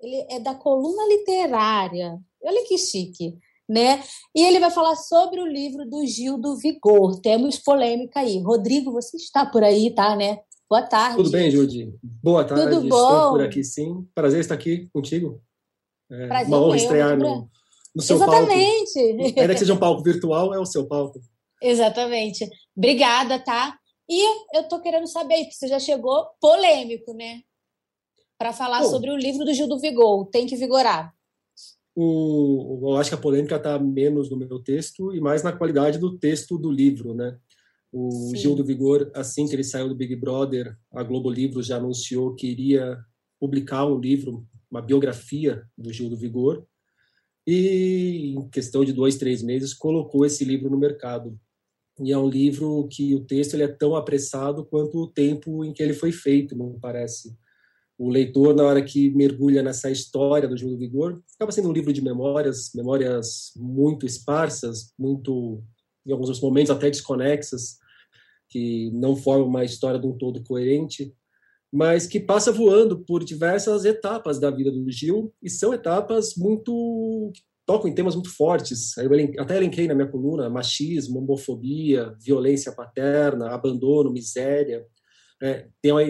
ele 0.00 0.26
é 0.30 0.38
da 0.38 0.54
coluna 0.54 1.02
literária. 1.08 2.18
Olha 2.40 2.64
que 2.68 2.78
chique 2.78 3.36
né? 3.68 4.02
E 4.34 4.44
ele 4.44 4.60
vai 4.60 4.70
falar 4.70 4.96
sobre 4.96 5.40
o 5.40 5.46
livro 5.46 5.88
do 5.88 6.04
Gil 6.06 6.38
do 6.38 6.56
Vigor. 6.56 7.20
Temos 7.20 7.58
polêmica 7.58 8.20
aí. 8.20 8.40
Rodrigo, 8.40 8.92
você 8.92 9.16
está 9.16 9.44
por 9.46 9.64
aí, 9.64 9.94
tá, 9.94 10.16
né? 10.16 10.38
Boa 10.68 10.82
tarde. 10.82 11.16
Tudo 11.16 11.30
bem, 11.30 11.50
Judy? 11.50 11.92
Boa 12.02 12.44
tarde. 12.44 12.64
Tudo 12.64 12.88
bom? 12.88 12.96
Estou 12.96 13.30
por 13.30 13.42
aqui, 13.42 13.64
sim. 13.64 14.06
Prazer 14.14 14.40
estar 14.40 14.54
aqui 14.54 14.88
contigo. 14.92 15.40
É 16.10 16.26
Prazer 16.26 16.48
uma 16.48 16.62
honra 16.62 16.76
estrear 16.76 17.16
no, 17.16 17.48
no 17.94 18.02
seu 18.02 18.16
Exatamente. 18.16 19.16
palco. 19.16 19.40
Ainda 19.40 19.54
que 19.54 19.60
seja 19.60 19.74
um 19.74 19.78
palco 19.78 20.02
virtual, 20.02 20.54
é 20.54 20.58
o 20.58 20.66
seu 20.66 20.86
palco. 20.86 21.20
Exatamente. 21.62 22.48
Obrigada, 22.76 23.38
tá? 23.38 23.78
E 24.08 24.56
eu 24.56 24.68
tô 24.68 24.80
querendo 24.80 25.06
saber, 25.06 25.38
porque 25.38 25.54
você 25.54 25.68
já 25.68 25.78
chegou 25.78 26.26
polêmico, 26.40 27.12
né? 27.12 27.40
para 28.38 28.52
falar 28.52 28.82
Bom, 28.82 28.90
sobre 28.90 29.10
o 29.10 29.16
livro 29.16 29.44
do 29.44 29.54
Gil 29.54 29.68
do 29.68 29.78
Vigor, 29.78 30.26
Tem 30.26 30.46
que 30.46 30.56
Vigorar. 30.56 31.14
O, 31.98 32.78
eu 32.82 32.96
acho 32.98 33.08
que 33.08 33.14
a 33.14 33.18
polêmica 33.18 33.56
está 33.56 33.78
menos 33.78 34.28
no 34.28 34.36
meu 34.36 34.58
texto 34.58 35.14
e 35.14 35.20
mais 35.20 35.42
na 35.42 35.50
qualidade 35.50 35.98
do 35.98 36.18
texto 36.18 36.58
do 36.58 36.70
livro, 36.70 37.14
né? 37.14 37.38
O 37.90 38.10
Sim. 38.10 38.36
Gil 38.36 38.54
do 38.54 38.62
Vigor, 38.62 39.10
assim 39.14 39.48
que 39.48 39.54
ele 39.54 39.64
saiu 39.64 39.88
do 39.88 39.94
Big 39.94 40.14
Brother, 40.14 40.76
a 40.92 41.02
Globo 41.02 41.30
Livros 41.30 41.66
já 41.66 41.78
anunciou 41.78 42.34
que 42.34 42.46
iria 42.46 42.98
publicar 43.40 43.86
um 43.86 43.98
livro, 43.98 44.46
uma 44.70 44.82
biografia 44.82 45.64
do 45.76 45.90
Gil 45.90 46.10
do 46.10 46.16
Vigor, 46.18 46.66
e 47.46 48.34
em 48.36 48.48
questão 48.50 48.84
de 48.84 48.92
dois, 48.92 49.16
três 49.16 49.42
meses 49.42 49.72
colocou 49.72 50.26
esse 50.26 50.44
livro 50.44 50.68
no 50.68 50.76
mercado. 50.76 51.38
E 52.00 52.12
é 52.12 52.18
um 52.18 52.28
livro 52.28 52.86
que 52.90 53.14
o 53.14 53.24
texto 53.24 53.54
ele 53.54 53.62
é 53.62 53.68
tão 53.68 53.96
apressado 53.96 54.66
quanto 54.66 54.98
o 54.98 55.06
tempo 55.06 55.64
em 55.64 55.72
que 55.72 55.82
ele 55.82 55.94
foi 55.94 56.12
feito, 56.12 56.54
me 56.54 56.78
parece. 56.78 57.34
O 57.98 58.10
leitor, 58.10 58.54
na 58.54 58.62
hora 58.62 58.82
que 58.82 59.10
mergulha 59.10 59.62
nessa 59.62 59.90
história 59.90 60.48
do 60.48 60.56
Gil 60.56 60.70
do 60.70 60.78
Vigor, 60.78 61.22
acaba 61.34 61.50
sendo 61.50 61.68
um 61.68 61.72
livro 61.72 61.92
de 61.92 62.02
memórias, 62.02 62.70
memórias 62.74 63.52
muito 63.56 64.04
esparsas, 64.04 64.92
muito, 64.98 65.62
em 66.06 66.12
alguns 66.12 66.40
momentos 66.40 66.70
até 66.70 66.90
desconexas, 66.90 67.78
que 68.48 68.90
não 68.92 69.16
formam 69.16 69.48
uma 69.48 69.64
história 69.64 69.98
de 69.98 70.06
um 70.06 70.16
todo 70.16 70.44
coerente, 70.44 71.14
mas 71.72 72.06
que 72.06 72.20
passa 72.20 72.52
voando 72.52 73.00
por 73.04 73.24
diversas 73.24 73.84
etapas 73.84 74.38
da 74.38 74.50
vida 74.50 74.70
do 74.70 74.90
Gil, 74.90 75.32
e 75.42 75.48
são 75.48 75.72
etapas 75.72 76.34
muito 76.36 77.32
tocam 77.66 77.90
em 77.90 77.94
temas 77.94 78.14
muito 78.14 78.30
fortes. 78.30 78.96
Eu 78.96 79.10
até 79.40 79.56
elenquei 79.56 79.88
na 79.88 79.94
minha 79.94 80.06
coluna 80.06 80.48
machismo, 80.48 81.18
homofobia, 81.18 82.14
violência 82.22 82.70
paterna, 82.72 83.50
abandono, 83.50 84.12
miséria. 84.12 84.86
É, 85.42 85.66
tem 85.82 85.90
uma, 85.90 86.00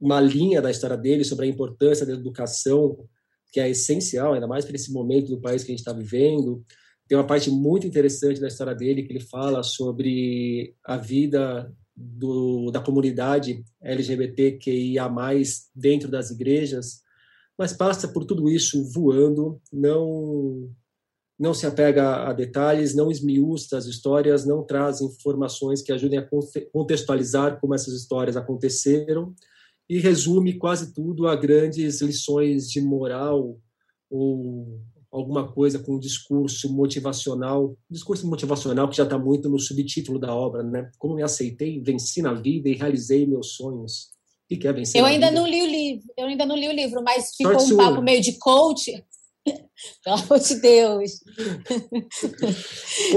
uma, 0.00 0.20
linha 0.20 0.60
da 0.60 0.70
história 0.70 0.96
dele 0.96 1.24
sobre 1.24 1.46
a 1.46 1.48
importância 1.48 2.06
da 2.06 2.12
educação, 2.12 3.06
que 3.52 3.60
é 3.60 3.68
essencial, 3.68 4.34
ainda 4.34 4.46
mais 4.46 4.64
para 4.64 4.76
esse 4.76 4.92
momento 4.92 5.30
do 5.30 5.40
país 5.40 5.62
que 5.62 5.70
a 5.70 5.74
gente 5.74 5.80
está 5.80 5.92
vivendo. 5.92 6.64
Tem 7.08 7.18
uma 7.18 7.26
parte 7.26 7.50
muito 7.50 7.86
interessante 7.86 8.40
da 8.40 8.48
história 8.48 8.74
dele 8.74 9.02
que 9.02 9.12
ele 9.12 9.20
fala 9.20 9.62
sobre 9.62 10.74
a 10.84 10.96
vida 10.96 11.72
do, 11.96 12.70
da 12.70 12.80
comunidade 12.80 13.64
LGBTQIA+, 13.82 15.10
dentro 15.74 16.08
das 16.08 16.30
igrejas, 16.30 17.00
mas 17.58 17.72
passa 17.72 18.08
por 18.08 18.24
tudo 18.24 18.48
isso 18.48 18.84
voando, 18.92 19.60
não 19.72 20.70
não 21.38 21.54
se 21.54 21.66
apega 21.66 22.28
a 22.28 22.34
detalhes, 22.34 22.94
não 22.94 23.10
esmiuça 23.10 23.78
as 23.78 23.86
histórias, 23.86 24.44
não 24.44 24.62
traz 24.62 25.00
informações 25.00 25.80
que 25.80 25.90
ajudem 25.90 26.18
a 26.18 26.28
contextualizar 26.70 27.58
como 27.58 27.74
essas 27.74 27.94
histórias 27.94 28.36
aconteceram 28.36 29.34
e 29.90 29.98
resume 29.98 30.56
quase 30.56 30.94
tudo 30.94 31.26
a 31.26 31.34
grandes 31.34 32.00
lições 32.00 32.70
de 32.70 32.80
moral 32.80 33.58
ou 34.08 34.80
alguma 35.10 35.52
coisa 35.52 35.80
com 35.80 35.96
um 35.96 35.98
discurso 35.98 36.72
motivacional, 36.72 37.76
discurso 37.90 38.24
motivacional 38.28 38.88
que 38.88 38.96
já 38.96 39.02
está 39.02 39.18
muito 39.18 39.48
no 39.48 39.58
subtítulo 39.58 40.20
da 40.20 40.32
obra, 40.32 40.62
né? 40.62 40.88
Como 40.96 41.16
me 41.16 41.24
aceitei, 41.24 41.82
venci 41.82 42.22
na 42.22 42.32
vida 42.32 42.68
e 42.68 42.76
realizei 42.76 43.26
meus 43.26 43.56
sonhos. 43.56 44.10
O 44.48 44.56
que 44.56 44.68
é 44.68 44.72
vencer? 44.72 45.00
Eu 45.00 45.06
ainda 45.06 45.28
vida? 45.28 45.40
não 45.40 45.48
li 45.48 45.60
o 45.60 45.66
livro, 45.66 46.04
eu 46.16 46.26
ainda 46.26 46.46
não 46.46 46.56
li 46.56 46.68
o 46.68 46.72
livro, 46.72 47.02
mas 47.02 47.34
ficou 47.34 47.54
Sorte 47.54 47.64
um 47.64 47.76
sua. 47.76 47.90
papo 47.90 48.00
meio 48.00 48.22
de 48.22 48.38
coach. 48.38 48.92
Pelo 50.04 50.16
amor 50.16 50.38
de 50.38 50.54
Deus. 50.60 51.10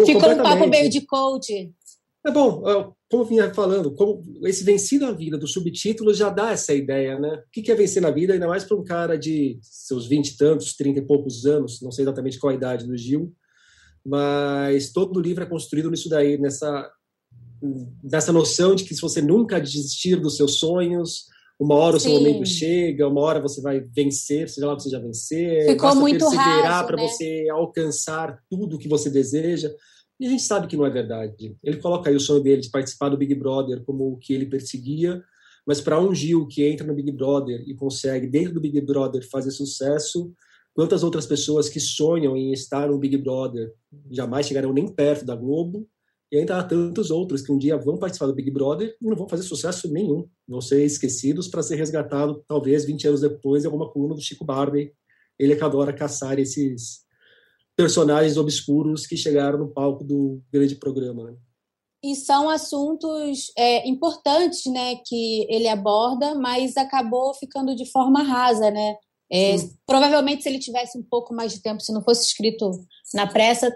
ficou 0.08 0.30
um 0.32 0.38
papo 0.42 0.68
meio 0.68 0.90
de 0.90 1.02
coach. 1.02 1.72
É 2.26 2.32
bom, 2.32 2.62
como 3.12 3.24
eu 3.24 3.28
vinha 3.28 3.54
falando, 3.54 3.94
como 3.94 4.24
esse 4.44 4.64
vencido 4.64 5.06
a 5.06 5.12
vida 5.12 5.38
do 5.38 5.48
subtítulo 5.48 6.14
já 6.14 6.30
dá 6.30 6.52
essa 6.52 6.74
ideia, 6.74 7.20
né? 7.20 7.44
O 7.46 7.52
que 7.52 7.70
é 7.70 7.76
vencer 7.76 8.02
na 8.02 8.10
vida, 8.10 8.34
ainda 8.34 8.48
mais 8.48 8.64
para 8.64 8.78
um 8.78 8.84
cara 8.84 9.18
de 9.18 9.60
seus 9.62 10.08
vinte 10.08 10.30
e 10.30 10.38
tantos, 10.38 10.74
trinta 10.74 11.00
e 11.00 11.06
poucos 11.06 11.46
anos, 11.46 11.82
não 11.82 11.92
sei 11.92 12.06
exatamente 12.06 12.40
qual 12.40 12.52
a 12.52 12.56
idade 12.56 12.88
do 12.88 12.96
Gil, 12.98 13.34
mas 14.06 14.92
todo 14.92 15.18
o 15.18 15.22
livro 15.22 15.44
é 15.44 15.48
construído 15.48 15.92
nisso 15.92 16.08
daí, 16.08 16.38
nessa, 16.38 16.90
nessa 18.02 18.32
noção 18.32 18.74
de 18.74 18.86
que 18.86 18.96
se 18.96 19.02
você 19.02 19.22
nunca 19.22 19.60
desistir 19.60 20.16
dos 20.16 20.38
seus 20.38 20.56
sonhos, 20.60 21.26
uma 21.60 21.76
hora 21.76 21.98
o 21.98 22.00
seu 22.00 22.12
momento 22.12 22.46
chega, 22.46 23.08
uma 23.08 23.22
hora 23.22 23.42
você 23.42 23.62
vai 23.62 23.80
vencer, 23.80 24.50
seja 24.50 24.66
lá 24.66 24.74
o 24.74 24.78
que 24.78 24.84
você 24.84 24.90
já 24.90 25.00
vencer, 25.00 25.68
Ficou 25.68 25.88
basta 25.88 26.00
muito 26.00 26.20
perseverar 26.20 26.86
para 26.88 26.98
né? 26.98 27.08
você 27.08 27.48
alcançar 27.52 28.40
tudo 28.50 28.76
o 28.76 28.80
que 28.80 28.88
você 28.88 29.10
deseja. 29.10 29.70
E 30.24 30.26
a 30.26 30.30
gente 30.30 30.44
sabe 30.44 30.68
que 30.68 30.78
não 30.78 30.86
é 30.86 30.90
verdade. 30.90 31.58
Ele 31.62 31.82
coloca 31.82 32.10
aí 32.10 32.16
o 32.16 32.20
sonho 32.20 32.42
dele 32.42 32.62
de 32.62 32.70
participar 32.70 33.10
do 33.10 33.18
Big 33.18 33.36
Brother 33.36 33.84
como 33.84 34.10
o 34.10 34.18
que 34.18 34.34
ele 34.34 34.46
perseguia, 34.46 35.22
mas 35.68 35.82
para 35.82 36.00
um 36.00 36.16
Gil 36.16 36.48
que 36.48 36.64
entra 36.64 36.88
no 36.88 36.96
Big 36.96 37.12
Brother 37.12 37.62
e 37.68 37.76
consegue, 37.76 38.26
dentro 38.26 38.54
do 38.54 38.62
Big 38.62 38.80
Brother, 38.80 39.30
fazer 39.30 39.52
sucesso, 39.52 40.32
quantas 40.74 41.04
outras 41.04 41.26
pessoas 41.26 41.68
que 41.68 41.78
sonham 41.78 42.38
em 42.38 42.54
estar 42.54 42.88
no 42.88 42.98
Big 42.98 43.18
Brother 43.18 43.74
jamais 44.10 44.48
chegarão 44.48 44.72
nem 44.72 44.88
perto 44.88 45.26
da 45.26 45.36
Globo, 45.36 45.86
e 46.32 46.38
ainda 46.38 46.58
há 46.58 46.64
tantos 46.64 47.12
outros 47.12 47.42
que 47.42 47.52
um 47.52 47.58
dia 47.58 47.76
vão 47.76 47.98
participar 47.98 48.28
do 48.28 48.34
Big 48.34 48.50
Brother 48.50 48.96
e 49.02 49.06
não 49.06 49.18
vão 49.18 49.28
fazer 49.28 49.44
sucesso 49.44 49.92
nenhum, 49.92 50.26
vão 50.48 50.62
ser 50.62 50.86
esquecidos 50.86 51.50
para 51.50 51.62
ser 51.62 51.76
resgatado 51.76 52.42
talvez 52.48 52.86
20 52.86 53.10
anos 53.10 53.20
depois 53.20 53.64
em 53.64 53.68
alguma 53.68 53.92
coluna 53.92 54.16
do 54.16 54.22
Chico 54.22 54.46
Barney, 54.46 54.94
ele 55.38 55.54
que 55.54 55.64
adora 55.66 55.92
caçar 55.92 56.40
esses 56.40 57.03
personagens 57.76 58.38
obscuros 58.38 59.06
que 59.06 59.18
chegaram 59.18 59.58
no 59.58 59.72
palco 59.72 60.04
do 60.04 60.42
grande 60.52 60.76
programa. 60.76 61.32
Né? 61.32 61.38
E 62.04 62.16
são 62.16 62.50
assuntos 62.50 63.52
é, 63.58 63.88
importantes, 63.88 64.66
né, 64.66 64.96
que 65.06 65.48
ele 65.50 65.68
aborda, 65.68 66.36
mas 66.36 66.78
acabou 66.78 67.34
ficando 67.34 67.76
de 67.76 67.90
forma 67.90 68.22
rasa, 68.24 68.70
né? 68.70 68.96
É, 69.32 69.56
provavelmente, 69.88 70.44
se 70.44 70.50
ele 70.50 70.60
tivesse 70.60 70.98
um 70.98 71.02
pouco 71.02 71.34
mais 71.34 71.52
de 71.52 71.62
tempo, 71.62 71.82
se 71.82 71.92
não 71.92 72.04
fosse 72.04 72.28
escrito 72.28 72.70
na 73.16 73.26
pressa, 73.26 73.74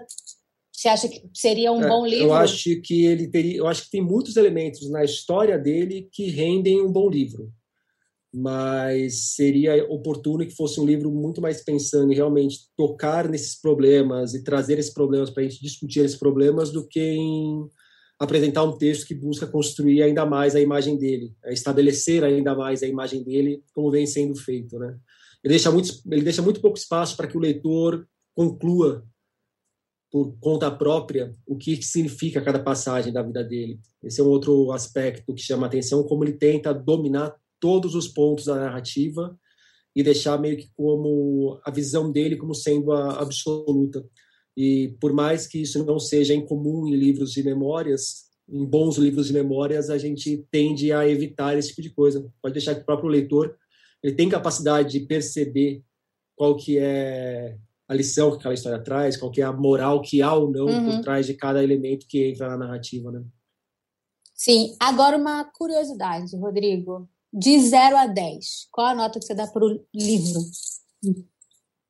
você 0.72 0.88
acha 0.88 1.08
que 1.08 1.20
seria 1.34 1.72
um 1.72 1.82
é, 1.82 1.88
bom 1.88 2.06
livro? 2.06 2.26
Eu 2.26 2.34
acho 2.34 2.80
que 2.82 3.04
ele 3.04 3.26
teria, 3.26 3.56
eu 3.56 3.66
acho 3.66 3.84
que 3.84 3.90
tem 3.90 4.00
muitos 4.00 4.36
elementos 4.36 4.88
na 4.88 5.02
história 5.02 5.58
dele 5.58 6.08
que 6.12 6.30
rendem 6.30 6.80
um 6.80 6.92
bom 6.92 7.08
livro 7.08 7.52
mas 8.32 9.34
seria 9.34 9.84
oportuno 9.90 10.46
que 10.46 10.54
fosse 10.54 10.80
um 10.80 10.86
livro 10.86 11.10
muito 11.10 11.40
mais 11.40 11.62
pensando 11.62 12.12
em 12.12 12.16
realmente 12.16 12.68
tocar 12.76 13.28
nesses 13.28 13.58
problemas 13.58 14.34
e 14.34 14.44
trazer 14.44 14.78
esses 14.78 14.92
problemas 14.92 15.30
para 15.30 15.42
a 15.42 15.48
gente 15.48 15.62
discutir 15.62 16.00
esses 16.00 16.18
problemas 16.18 16.70
do 16.70 16.86
que 16.86 17.00
em 17.00 17.66
apresentar 18.18 18.64
um 18.64 18.76
texto 18.76 19.06
que 19.06 19.14
busca 19.14 19.46
construir 19.46 20.02
ainda 20.02 20.26
mais 20.26 20.54
a 20.54 20.60
imagem 20.60 20.98
dele, 20.98 21.32
é 21.44 21.52
estabelecer 21.52 22.24
ainda 22.24 22.54
mais 22.54 22.82
a 22.82 22.86
imagem 22.86 23.22
dele 23.22 23.62
como 23.72 23.90
vem 23.90 24.06
sendo 24.06 24.34
feito, 24.34 24.78
né? 24.78 24.98
Ele 25.42 25.52
deixa 25.54 25.70
muito, 25.70 25.92
ele 26.10 26.22
deixa 26.22 26.42
muito 26.42 26.60
pouco 26.60 26.76
espaço 26.76 27.16
para 27.16 27.28
que 27.28 27.36
o 27.36 27.40
leitor 27.40 28.06
conclua 28.34 29.06
por 30.10 30.36
conta 30.40 30.70
própria 30.70 31.34
o 31.46 31.56
que 31.56 31.80
significa 31.82 32.40
cada 32.40 32.58
passagem 32.58 33.12
da 33.12 33.22
vida 33.22 33.44
dele. 33.44 33.78
Esse 34.02 34.20
é 34.20 34.24
um 34.24 34.28
outro 34.28 34.72
aspecto 34.72 35.32
que 35.32 35.42
chama 35.42 35.66
atenção, 35.66 36.02
como 36.02 36.24
ele 36.24 36.32
tenta 36.32 36.74
dominar 36.74 37.34
todos 37.60 37.94
os 37.94 38.08
pontos 38.08 38.46
da 38.46 38.56
narrativa 38.56 39.38
e 39.94 40.02
deixar 40.02 40.38
meio 40.38 40.56
que 40.56 40.70
como 40.76 41.60
a 41.64 41.70
visão 41.70 42.10
dele 42.10 42.36
como 42.36 42.54
sendo 42.54 42.92
a 42.92 43.20
absoluta. 43.20 44.04
E 44.56 44.96
por 45.00 45.12
mais 45.12 45.46
que 45.46 45.62
isso 45.62 45.84
não 45.84 45.98
seja 45.98 46.34
incomum 46.34 46.86
em 46.86 46.94
livros 46.94 47.32
de 47.32 47.42
memórias, 47.42 48.28
em 48.48 48.64
bons 48.64 48.96
livros 48.96 49.26
de 49.26 49.32
memórias, 49.32 49.90
a 49.90 49.98
gente 49.98 50.46
tende 50.50 50.92
a 50.92 51.08
evitar 51.08 51.56
esse 51.56 51.68
tipo 51.68 51.82
de 51.82 51.90
coisa. 51.90 52.32
Pode 52.40 52.54
deixar 52.54 52.74
que 52.74 52.82
o 52.82 52.86
próprio 52.86 53.08
leitor 53.08 53.56
ele 54.02 54.14
tem 54.14 54.28
capacidade 54.28 54.90
de 54.90 55.06
perceber 55.06 55.82
qual 56.36 56.56
que 56.56 56.78
é 56.78 57.58
a 57.88 57.94
lição 57.94 58.30
que 58.30 58.36
aquela 58.36 58.54
história 58.54 58.78
traz, 58.78 59.16
qual 59.16 59.30
que 59.30 59.40
é 59.40 59.44
a 59.44 59.52
moral 59.52 60.00
que 60.00 60.22
há 60.22 60.32
ou 60.34 60.50
não 60.50 60.66
uhum. 60.66 60.84
por 60.84 61.00
trás 61.02 61.26
de 61.26 61.34
cada 61.34 61.62
elemento 61.62 62.06
que 62.06 62.24
entra 62.28 62.48
na 62.50 62.58
narrativa, 62.58 63.10
né? 63.10 63.24
Sim. 64.34 64.76
Agora 64.78 65.16
uma 65.16 65.44
curiosidade, 65.44 66.36
Rodrigo 66.36 67.08
de 67.32 67.58
0 67.60 67.96
a 67.96 68.06
10, 68.06 68.68
qual 68.70 68.88
a 68.88 68.94
nota 68.94 69.18
que 69.18 69.26
você 69.26 69.34
dá 69.34 69.46
para 69.46 69.64
o 69.64 69.80
livro? 69.94 70.40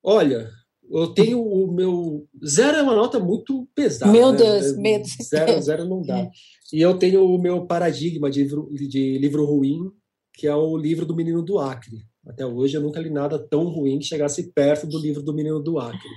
Olha, 0.02 0.50
eu 0.90 1.08
tenho 1.08 1.42
o 1.42 1.70
meu. 1.70 2.26
Zero 2.44 2.78
é 2.78 2.82
uma 2.82 2.94
nota 2.94 3.18
muito 3.20 3.68
pesada. 3.74 4.10
Meu 4.10 4.32
né? 4.32 4.38
Deus, 4.38 4.76
medo. 4.76 5.06
Zero, 5.22 5.60
zero 5.60 5.84
não 5.84 6.02
dá. 6.02 6.30
E 6.72 6.80
eu 6.80 6.98
tenho 6.98 7.24
o 7.24 7.38
meu 7.38 7.66
paradigma 7.66 8.30
de 8.30 8.42
livro, 8.42 8.68
de 8.72 9.18
livro 9.18 9.44
ruim, 9.44 9.90
que 10.32 10.46
é 10.46 10.54
o 10.54 10.76
livro 10.76 11.04
do 11.04 11.14
Menino 11.14 11.42
do 11.42 11.58
Acre. 11.58 12.06
Até 12.26 12.46
hoje 12.46 12.76
eu 12.76 12.82
nunca 12.82 13.00
li 13.00 13.10
nada 13.10 13.38
tão 13.38 13.64
ruim 13.64 13.98
que 13.98 14.06
chegasse 14.06 14.52
perto 14.52 14.86
do 14.86 14.98
livro 14.98 15.22
do 15.22 15.34
Menino 15.34 15.60
do 15.60 15.78
Acre. 15.78 16.08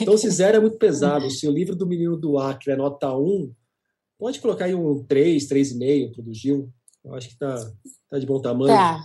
Então, 0.00 0.16
se 0.18 0.28
zero 0.30 0.58
é 0.58 0.60
muito 0.60 0.76
pesado, 0.76 1.30
se 1.30 1.46
o 1.48 1.50
livro 1.50 1.74
do 1.74 1.86
Menino 1.86 2.16
do 2.16 2.38
Acre 2.38 2.72
é 2.72 2.76
nota 2.76 3.16
1, 3.16 3.52
pode 4.18 4.40
colocar 4.40 4.66
aí 4.66 4.74
um 4.74 5.02
3, 5.04 5.48
3,5 5.48 6.12
para 6.12 6.20
o 6.20 6.24
do 6.24 6.34
Gil. 6.34 6.72
Eu 7.08 7.14
acho 7.14 7.28
que 7.28 7.34
está 7.34 7.56
tá 8.10 8.18
de 8.18 8.26
bom 8.26 8.40
tamanho. 8.40 8.74
Tá. 8.74 9.02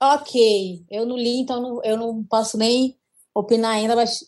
Ok. 0.00 0.84
Eu 0.88 1.04
não 1.04 1.16
li, 1.16 1.40
então 1.40 1.60
não, 1.60 1.84
eu 1.84 1.96
não 1.96 2.22
posso 2.24 2.56
nem 2.56 2.96
opinar 3.34 3.72
ainda, 3.72 3.96
mas 3.96 4.20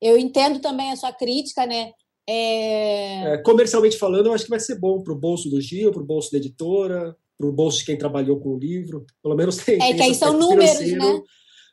eu 0.00 0.18
entendo 0.18 0.60
também 0.60 0.92
a 0.92 0.96
sua 0.96 1.12
crítica, 1.12 1.66
né? 1.66 1.92
É... 2.28 3.34
É, 3.34 3.38
comercialmente 3.38 3.98
falando, 3.98 4.26
eu 4.26 4.34
acho 4.34 4.44
que 4.44 4.50
vai 4.50 4.60
ser 4.60 4.78
bom 4.78 5.02
para 5.02 5.12
o 5.12 5.18
bolso 5.18 5.48
do 5.48 5.60
Gil, 5.60 5.90
para 5.90 6.02
o 6.02 6.06
bolso 6.06 6.30
da 6.30 6.38
editora. 6.38 7.16
para 7.36 7.46
o 7.46 7.52
bolso 7.52 7.78
de 7.78 7.86
quem 7.86 7.98
trabalhou 7.98 8.38
com 8.38 8.50
o 8.50 8.58
livro. 8.58 9.04
Pelo 9.22 9.34
menos 9.34 9.56
tem. 9.56 9.76
É 9.76 9.86
tem 9.88 9.96
que 9.96 10.02
aí 10.02 10.14
são 10.14 10.38
números, 10.38 10.80
né? 10.80 11.22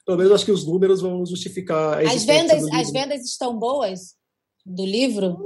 Pelo 0.06 0.18
menos 0.18 0.32
acho 0.32 0.46
que 0.46 0.52
os 0.52 0.66
números 0.66 1.02
vão 1.02 1.26
justificar. 1.26 2.04
as 2.06 2.24
vendas, 2.24 2.64
as 2.74 2.92
vendas 2.92 3.22
estão 3.26 3.58
boas 3.58 4.16
do 4.66 4.86
livro? 4.86 5.38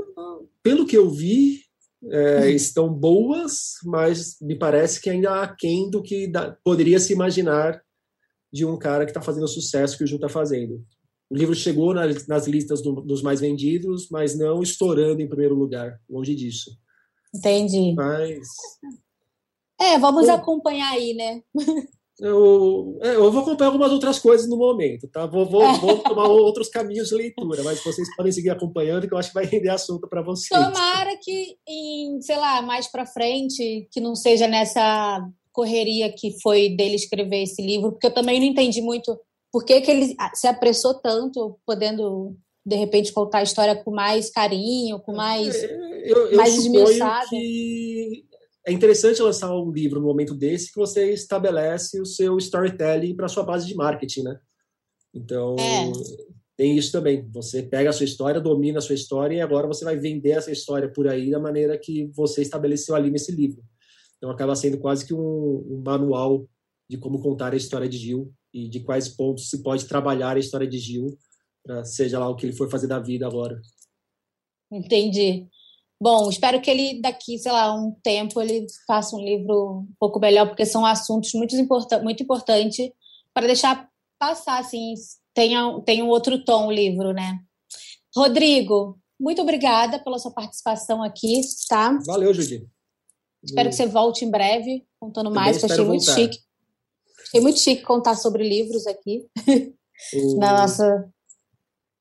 Pelo 0.64 0.86
que 0.86 0.98
eu 0.98 1.10
vi, 1.10 1.65
é, 2.12 2.40
uhum. 2.40 2.50
estão 2.50 2.94
boas, 2.94 3.76
mas 3.84 4.38
me 4.42 4.56
parece 4.56 5.02
que 5.02 5.10
ainda 5.10 5.42
aquém 5.42 5.90
do 5.90 6.02
que 6.02 6.28
da, 6.28 6.56
poderia 6.64 7.00
se 7.00 7.14
imaginar 7.14 7.82
de 8.52 8.66
um 8.66 8.78
cara 8.78 9.06
que 9.06 9.12
está 9.12 9.22
fazendo 9.22 9.44
o 9.44 9.50
sucesso 9.50 9.98
que 9.98 10.04
o 10.04 10.08
Ju 10.08 10.16
está 10.16 10.30
fazendo. 10.30 10.86
O 11.30 11.36
livro 11.36 11.56
chegou 11.56 11.94
nas, 11.94 12.28
nas 12.28 12.48
listas 12.48 12.82
do, 12.82 13.02
dos 13.02 13.22
mais 13.22 13.42
vendidos, 13.42 14.08
mas 14.10 14.38
não 14.38 14.62
estourando 14.62 15.22
em 15.22 15.28
primeiro 15.28 15.56
lugar, 15.56 16.00
longe 16.10 16.36
disso. 16.36 16.72
Entendi. 17.34 17.94
Mas. 17.94 18.48
É, 19.80 20.00
vamos 20.00 20.30
acompanhar 20.30 20.92
aí, 20.92 21.14
né? 21.14 21.42
Eu, 22.20 22.98
é, 23.02 23.16
eu 23.16 23.30
vou 23.30 23.42
acompanhar 23.42 23.68
algumas 23.68 23.92
outras 23.92 24.20
coisas 24.20 24.48
no 24.48 24.56
momento, 24.56 25.08
tá? 25.10 25.26
Vou, 25.26 25.46
vou, 25.46 25.74
vou 25.76 25.98
tomar 26.00 26.28
outros 26.28 26.70
caminhos 26.70 27.10
de 27.10 27.16
leitura, 27.16 27.62
mas 27.62 27.84
vocês 27.84 28.08
podem 28.16 28.32
seguir 28.32 28.52
acompanhando, 28.52 29.08
que 29.08 29.14
eu 29.14 29.18
acho 29.18 29.30
que 29.30 29.36
vai 29.36 29.46
render 29.46 29.70
assunto 29.70 30.08
para 30.08 30.22
vocês. 30.22 30.50
Tomara 30.50 31.18
que, 31.22 31.58
em, 31.68 32.22
sei 32.22 32.38
lá, 32.38 32.62
mais 32.62 32.88
para 32.88 33.06
frente, 33.06 33.88
que 33.92 34.00
não 34.00 34.16
seja 34.16 34.48
nessa 34.48 35.28
correria 35.52 36.12
que 36.12 36.40
foi 36.42 36.70
dele 36.70 36.96
escrever 36.96 37.44
esse 37.44 37.62
livro, 37.62 37.92
porque 37.92 38.08
eu 38.08 38.14
também 38.14 38.40
não 38.40 38.48
entendi 38.48 38.82
muito 38.82 39.18
por 39.52 39.64
que, 39.64 39.82
que 39.82 39.92
ele 39.92 40.16
se 40.34 40.48
apressou 40.48 40.94
tanto, 40.96 41.58
podendo 41.66 42.36
de 42.66 42.76
repente 42.76 43.14
contar 43.14 43.40
a 43.40 43.44
história 43.44 43.76
com 43.76 43.92
mais 43.92 44.30
carinho, 44.30 45.00
com 45.00 45.14
mais 45.14 45.56
é, 45.56 46.12
eu, 46.12 46.32
eu 46.32 46.38
mais 46.38 46.56
esmiuçado. 46.56 47.30
que 47.30 48.26
é 48.68 48.72
interessante 48.72 49.22
lançar 49.22 49.56
um 49.56 49.72
livro 49.72 50.00
no 50.00 50.08
momento 50.08 50.34
desse 50.34 50.72
que 50.72 50.78
você 50.78 51.12
estabelece 51.12 52.02
o 52.02 52.06
seu 52.06 52.38
storytelling 52.38 53.16
para 53.16 53.28
sua 53.28 53.44
base 53.44 53.68
de 53.68 53.76
marketing, 53.76 54.24
né? 54.24 54.40
Então, 55.14 55.56
é. 55.60 55.92
tem 56.58 56.76
isso 56.76 56.92
também. 56.92 57.30
Você 57.32 57.62
pega 57.62 57.92
a 57.92 57.94
sua 57.94 58.06
história, 58.06 58.42
domina 58.42 58.80
a 58.80 58.82
sua 58.82 58.96
história 58.96 59.36
e 59.36 59.42
agora 59.42 59.68
você 59.68 59.86
vai 59.86 59.96
vender 59.96 60.32
essa 60.32 60.52
história 60.52 60.92
por 60.92 61.08
aí 61.08 61.30
da 61.30 61.40
maneira 61.40 61.78
que 61.78 62.08
você 62.08 62.42
estabeleceu 62.42 62.96
ali 62.96 63.12
nesse 63.12 63.32
livro. 63.32 63.64
Então, 64.18 64.32
acaba 64.32 64.56
sendo 64.56 64.80
quase 64.80 65.06
que 65.06 65.14
um, 65.14 65.64
um 65.70 65.84
manual 65.86 66.50
de 66.90 66.98
como 66.98 67.22
contar 67.22 67.54
a 67.54 67.58
história 67.58 67.88
de 67.88 67.98
Gil 67.98 68.34
e 68.52 68.68
de 68.68 68.80
quais 68.80 69.08
pontos 69.08 69.50
se 69.50 69.62
pode 69.62 69.86
trabalhar 69.86 70.38
a 70.38 70.40
história 70.40 70.68
de 70.68 70.80
Gil, 70.80 71.18
para 71.64 71.84
seja 71.84 72.18
lá 72.18 72.28
o 72.30 72.36
que 72.36 72.46
ele 72.48 72.56
for 72.56 72.70
fazer 72.70 72.88
da 72.88 73.00
vida 73.00 73.28
agora. 73.28 73.62
Entendi. 74.72 75.48
Bom, 76.00 76.30
espero 76.30 76.62
que 76.62 76.70
ele 76.70 77.02
daqui, 77.02 77.38
sei 77.38 77.52
lá, 77.52 77.74
um 77.74 77.92
tempo 78.04 78.42
ele 78.42 78.68
faça 78.86 79.16
um 79.16 79.24
livro 79.24 79.80
um 79.80 79.94
pouco 80.00 80.20
melhor, 80.20 80.48
porque 80.48 80.66
são 80.66 80.86
assuntos 80.86 81.34
muito, 81.34 81.56
importan 81.56 82.02
muito 82.02 82.22
importantes 82.22 82.92
para 83.34 83.48
deixar 83.48 83.90
passar, 84.20 84.60
assim, 84.60 84.94
tenha, 85.34 85.82
tenha 85.86 86.04
um 86.04 86.10
outro 86.10 86.44
tom 86.44 86.68
o 86.68 86.72
livro, 86.72 87.14
né? 87.14 87.40
Rodrigo, 88.16 89.00
muito 89.20 89.42
obrigada 89.42 90.00
pela 90.00 90.20
sua 90.20 90.32
participação 90.32 91.02
aqui, 91.02 91.42
tá? 91.68 91.98
Valeu, 92.06 92.34
Judy. 92.34 92.68
Espero 93.44 93.70
que 93.70 93.76
você 93.76 93.86
volte 93.86 94.26
em 94.26 94.32
breve, 94.32 94.86
contando 95.00 95.30
Também 95.30 95.44
mais, 95.44 95.64
achei 95.64 95.84
muito 95.86 96.06
voltar. 96.06 96.22
chique. 96.22 96.40
Achei 97.28 97.42
muito 97.42 97.60
chique 97.60 97.84
contar 97.84 98.16
sobre 98.16 98.48
livros 98.48 98.88
aqui. 98.88 99.26
O... 100.14 100.38
Na 100.40 100.62
nossa. 100.62 101.10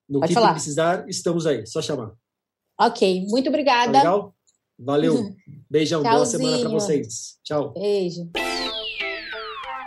No 0.09 0.21
Pode 0.21 0.29
que 0.29 0.35
falar. 0.35 0.53
precisar, 0.53 1.09
estamos 1.09 1.47
aí, 1.47 1.67
só 1.67 1.81
chamar. 1.81 2.13
Ok, 2.79 3.27
muito 3.29 3.49
obrigada. 3.49 3.93
Tá 3.93 3.99
legal? 3.99 4.35
Valeu. 4.79 5.31
Beijão, 5.71 6.03
boa 6.03 6.27
semana 6.27 6.59
para 6.59 6.69
vocês. 6.69 7.39
Tchau. 7.45 7.73
Beijo. 7.73 8.29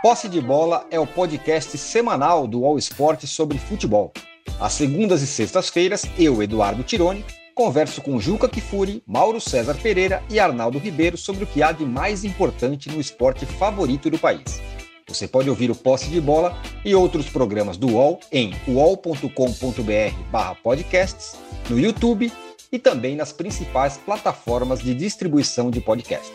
Posse 0.02 0.28
de 0.28 0.40
Bola 0.40 0.86
é 0.90 0.98
o 0.98 1.06
podcast 1.06 1.76
semanal 1.76 2.46
do 2.46 2.64
All 2.64 2.78
Sport 2.78 3.26
sobre 3.26 3.58
futebol. 3.58 4.12
Às 4.60 4.72
segundas 4.72 5.20
e 5.22 5.26
sextas-feiras, 5.26 6.04
eu, 6.18 6.42
Eduardo 6.42 6.82
Tironi, 6.82 7.22
converso 7.54 8.00
com 8.00 8.18
Juca 8.18 8.48
Kifuri, 8.48 9.02
Mauro 9.06 9.38
César 9.40 9.74
Pereira 9.74 10.22
e 10.30 10.38
Arnaldo 10.38 10.78
Ribeiro 10.78 11.18
sobre 11.18 11.44
o 11.44 11.46
que 11.46 11.62
há 11.62 11.72
de 11.72 11.84
mais 11.84 12.24
importante 12.24 12.88
no 12.88 13.00
esporte 13.00 13.44
favorito 13.44 14.08
do 14.08 14.18
país. 14.18 14.62
Você 15.08 15.26
pode 15.26 15.50
ouvir 15.50 15.70
o 15.70 15.74
Posse 15.74 16.10
de 16.10 16.20
Bola 16.20 16.56
e 16.84 16.94
outros 16.94 17.28
programas 17.28 17.76
do 17.76 17.94
UOL 17.94 18.20
em 18.30 18.52
uol.com.br/podcasts, 18.68 21.36
no 21.68 21.78
YouTube 21.78 22.32
e 22.70 22.78
também 22.78 23.16
nas 23.16 23.32
principais 23.32 23.96
plataformas 23.96 24.80
de 24.80 24.94
distribuição 24.94 25.70
de 25.70 25.80
podcast. 25.80 26.32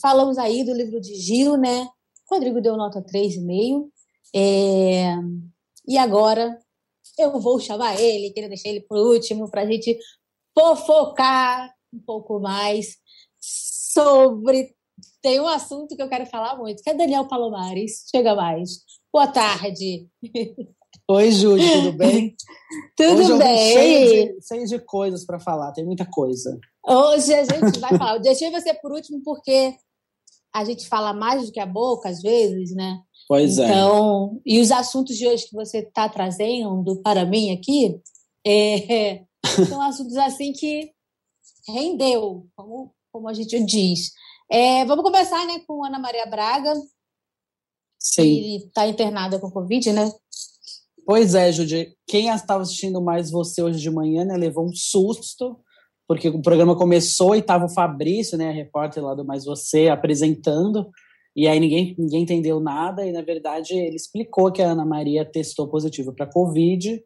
Falamos 0.00 0.38
aí 0.38 0.64
do 0.64 0.72
livro 0.72 1.00
de 1.00 1.14
Gil, 1.14 1.56
né? 1.56 1.88
O 2.30 2.34
Rodrigo 2.34 2.60
deu 2.60 2.76
nota 2.76 3.02
3,5. 3.02 3.88
É... 4.34 5.14
E 5.86 5.98
agora 5.98 6.58
eu 7.18 7.40
vou 7.40 7.58
chamar 7.58 8.00
ele, 8.00 8.30
queria 8.30 8.48
deixar 8.48 8.68
ele 8.68 8.82
por 8.82 8.98
último 8.98 9.50
para 9.50 9.62
a 9.62 9.66
gente 9.66 9.98
fofocar 10.56 11.74
um 11.92 12.00
pouco 12.00 12.38
mais 12.38 12.96
sobre. 13.40 14.74
Tem 15.20 15.40
um 15.40 15.48
assunto 15.48 15.96
que 15.96 16.02
eu 16.02 16.08
quero 16.08 16.26
falar 16.26 16.56
muito, 16.56 16.82
que 16.82 16.90
é 16.90 16.94
Daniel 16.94 17.26
Palomares. 17.26 18.04
Chega 18.10 18.34
mais. 18.34 18.84
Boa 19.12 19.26
tarde. 19.26 20.08
Oi, 21.12 21.32
Júlia, 21.32 21.68
tudo 21.72 21.92
bem? 21.98 22.36
tudo 22.96 23.22
Hoje 23.22 23.38
bem. 23.38 23.72
Cheio 23.72 24.08
de, 24.38 24.46
cheio 24.46 24.66
de 24.68 24.78
coisas 24.78 25.26
para 25.26 25.40
falar, 25.40 25.72
tem 25.72 25.84
muita 25.84 26.06
coisa. 26.06 26.56
Hoje 26.86 27.34
a 27.34 27.42
gente 27.42 27.80
vai 27.80 27.98
falar. 27.98 28.18
Deixei 28.18 28.48
você 28.48 28.72
por 28.74 28.92
último 28.92 29.20
porque 29.24 29.74
a 30.54 30.64
gente 30.64 30.86
fala 30.86 31.12
mais 31.12 31.46
do 31.46 31.50
que 31.50 31.58
a 31.58 31.66
boca, 31.66 32.08
às 32.08 32.22
vezes, 32.22 32.76
né? 32.76 33.00
Pois 33.26 33.58
então, 33.58 33.64
é. 33.64 33.70
Então, 33.70 34.42
e 34.46 34.60
os 34.60 34.70
assuntos 34.70 35.16
de 35.16 35.26
hoje 35.26 35.48
que 35.48 35.56
você 35.56 35.78
está 35.78 36.08
trazendo 36.08 37.02
para 37.02 37.26
mim 37.26 37.50
aqui 37.50 38.00
é, 38.46 39.24
são 39.68 39.82
assuntos 39.82 40.16
assim 40.16 40.52
que 40.52 40.92
rendeu, 41.66 42.46
como, 42.54 42.94
como 43.12 43.28
a 43.28 43.34
gente 43.34 43.58
diz. 43.64 44.12
É, 44.48 44.84
vamos 44.84 45.02
começar 45.02 45.44
né, 45.44 45.58
com 45.66 45.84
Ana 45.84 45.98
Maria 45.98 46.26
Braga, 46.26 46.72
Sim. 47.98 48.22
que 48.22 48.56
está 48.66 48.86
internada 48.86 49.40
com 49.40 49.50
Covid, 49.50 49.92
né? 49.92 50.08
Pois 51.10 51.34
é, 51.34 51.50
Judy. 51.50 51.92
Quem 52.06 52.28
estava 52.28 52.62
assistindo 52.62 53.02
mais 53.02 53.32
você 53.32 53.60
hoje 53.60 53.80
de 53.80 53.90
manhã, 53.90 54.24
né, 54.24 54.36
levou 54.36 54.64
um 54.64 54.72
susto, 54.72 55.58
porque 56.06 56.28
o 56.28 56.40
programa 56.40 56.76
começou 56.76 57.34
e 57.34 57.40
estava 57.40 57.64
o 57.64 57.68
Fabrício, 57.68 58.38
né, 58.38 58.52
repórter 58.52 59.02
lá 59.02 59.12
do 59.12 59.24
Mais 59.24 59.44
Você, 59.44 59.88
apresentando, 59.88 60.88
e 61.34 61.48
aí 61.48 61.58
ninguém, 61.58 61.96
ninguém 61.98 62.22
entendeu 62.22 62.60
nada, 62.60 63.04
e 63.04 63.10
na 63.10 63.22
verdade 63.22 63.74
ele 63.74 63.96
explicou 63.96 64.52
que 64.52 64.62
a 64.62 64.70
Ana 64.70 64.84
Maria 64.86 65.24
testou 65.24 65.66
positivo 65.66 66.14
para 66.14 66.30
Covid, 66.30 67.02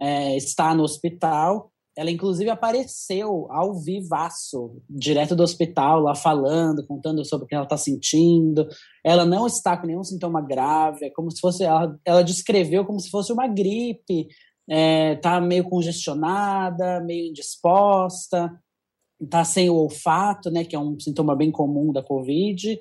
é, 0.00 0.34
está 0.34 0.74
no 0.74 0.82
hospital, 0.82 1.70
ela, 1.96 2.10
inclusive, 2.10 2.48
apareceu 2.48 3.46
ao 3.50 3.78
vivaço, 3.78 4.80
direto 4.88 5.36
do 5.36 5.42
hospital, 5.42 6.00
lá 6.00 6.14
falando, 6.14 6.86
contando 6.86 7.22
sobre 7.24 7.44
o 7.44 7.48
que 7.48 7.54
ela 7.54 7.64
está 7.64 7.76
sentindo. 7.76 8.66
Ela 9.04 9.26
não 9.26 9.46
está 9.46 9.76
com 9.76 9.86
nenhum 9.86 10.02
sintoma 10.02 10.40
grave, 10.40 11.04
é 11.04 11.10
como 11.10 11.30
se 11.30 11.40
fosse. 11.40 11.64
Ela, 11.64 11.98
ela 12.04 12.24
descreveu 12.24 12.84
como 12.86 12.98
se 12.98 13.10
fosse 13.10 13.30
uma 13.30 13.46
gripe, 13.46 14.28
é, 14.70 15.18
meio 15.42 15.64
congestionada, 15.64 17.00
meio 17.00 17.28
indisposta, 17.28 18.50
está 19.20 19.44
sem 19.44 19.68
o 19.68 19.74
olfato, 19.74 20.50
né, 20.50 20.64
que 20.64 20.74
é 20.74 20.78
um 20.78 20.98
sintoma 20.98 21.36
bem 21.36 21.50
comum 21.50 21.92
da 21.92 22.02
Covid. 22.02 22.80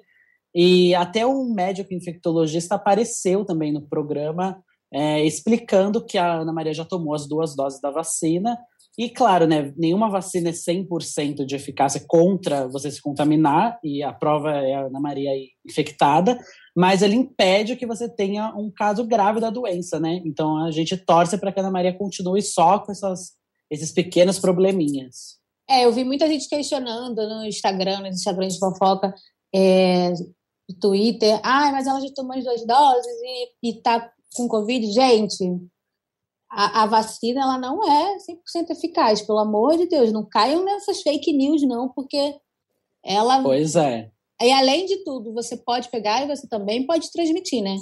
E 0.56 0.96
até 0.96 1.26
um 1.26 1.54
médico 1.54 1.94
infectologista 1.94 2.76
apareceu 2.76 3.44
também 3.44 3.74
no 3.74 3.82
programa 3.82 4.64
é, 4.94 5.24
explicando 5.24 6.04
que 6.04 6.18
a 6.18 6.40
Ana 6.42 6.52
Maria 6.52 6.74
já 6.74 6.84
tomou 6.84 7.14
as 7.14 7.28
duas 7.28 7.56
doses 7.56 7.80
da 7.80 7.90
vacina 7.90 8.58
e 8.98 9.10
claro, 9.10 9.48
né, 9.48 9.74
nenhuma 9.78 10.10
vacina 10.10 10.50
é 10.50 10.52
100% 10.52 11.46
de 11.46 11.56
eficácia 11.56 12.04
contra 12.06 12.68
você 12.68 12.92
se 12.92 13.02
contaminar, 13.02 13.80
e 13.84 14.04
a 14.04 14.12
prova 14.12 14.52
é 14.52 14.74
a 14.74 14.86
Ana 14.86 15.00
Maria 15.00 15.32
infectada, 15.66 16.38
mas 16.76 17.02
ele 17.02 17.16
impede 17.16 17.76
que 17.76 17.86
você 17.86 18.10
tenha 18.10 18.54
um 18.56 18.70
caso 18.70 19.06
grave 19.06 19.40
da 19.40 19.50
doença, 19.50 20.00
né? 20.00 20.22
Então 20.26 20.58
a 20.58 20.72
gente 20.72 20.98
torce 20.98 21.38
para 21.38 21.52
que 21.52 21.60
a 21.60 21.64
Ana 21.64 21.72
Maria 21.72 21.98
continue 21.98 22.42
só 22.42 22.80
com 22.80 22.92
essas, 22.92 23.32
esses 23.70 23.92
pequenos 23.92 24.40
probleminhas. 24.40 25.40
É, 25.70 25.86
eu 25.86 25.94
vi 25.94 26.04
muita 26.04 26.28
gente 26.28 26.50
questionando 26.50 27.16
no 27.16 27.46
Instagram, 27.46 28.02
no 28.02 28.08
Instagram 28.08 28.48
de 28.48 28.60
fofoca, 28.60 29.14
é, 29.56 30.14
Twitter, 30.80 31.40
ah, 31.44 31.72
mas 31.72 31.88
ela 31.88 32.00
já 32.00 32.08
tomou 32.14 32.38
as 32.38 32.44
duas 32.44 32.66
doses 32.66 33.16
e, 33.62 33.70
e 33.70 33.82
tá 33.82 34.12
com 34.36 34.48
Covid. 34.48 34.86
Gente, 34.92 35.44
a, 36.52 36.84
a, 36.84 36.86
vacina 36.86 37.42
ela 37.42 37.58
não 37.58 37.82
é 37.90 38.18
100% 38.18 38.72
eficaz, 38.72 39.22
pelo 39.22 39.40
amor 39.40 39.78
de 39.78 39.88
Deus, 39.88 40.12
não 40.12 40.28
caiam 40.28 40.66
nessas 40.66 41.02
fake 41.02 41.32
news 41.32 41.62
não, 41.64 41.88
porque 41.90 42.36
ela 43.04 43.42
Pois 43.42 43.76
é. 43.78 44.12
E 44.42 44.52
além 44.52 44.86
de 44.86 45.04
tudo, 45.04 45.34
você 45.34 45.56
pode 45.56 45.90
pegar 45.90 46.24
e 46.24 46.28
você 46.28 46.48
também 46.48 46.86
pode 46.86 47.12
transmitir, 47.12 47.64
né? 47.64 47.78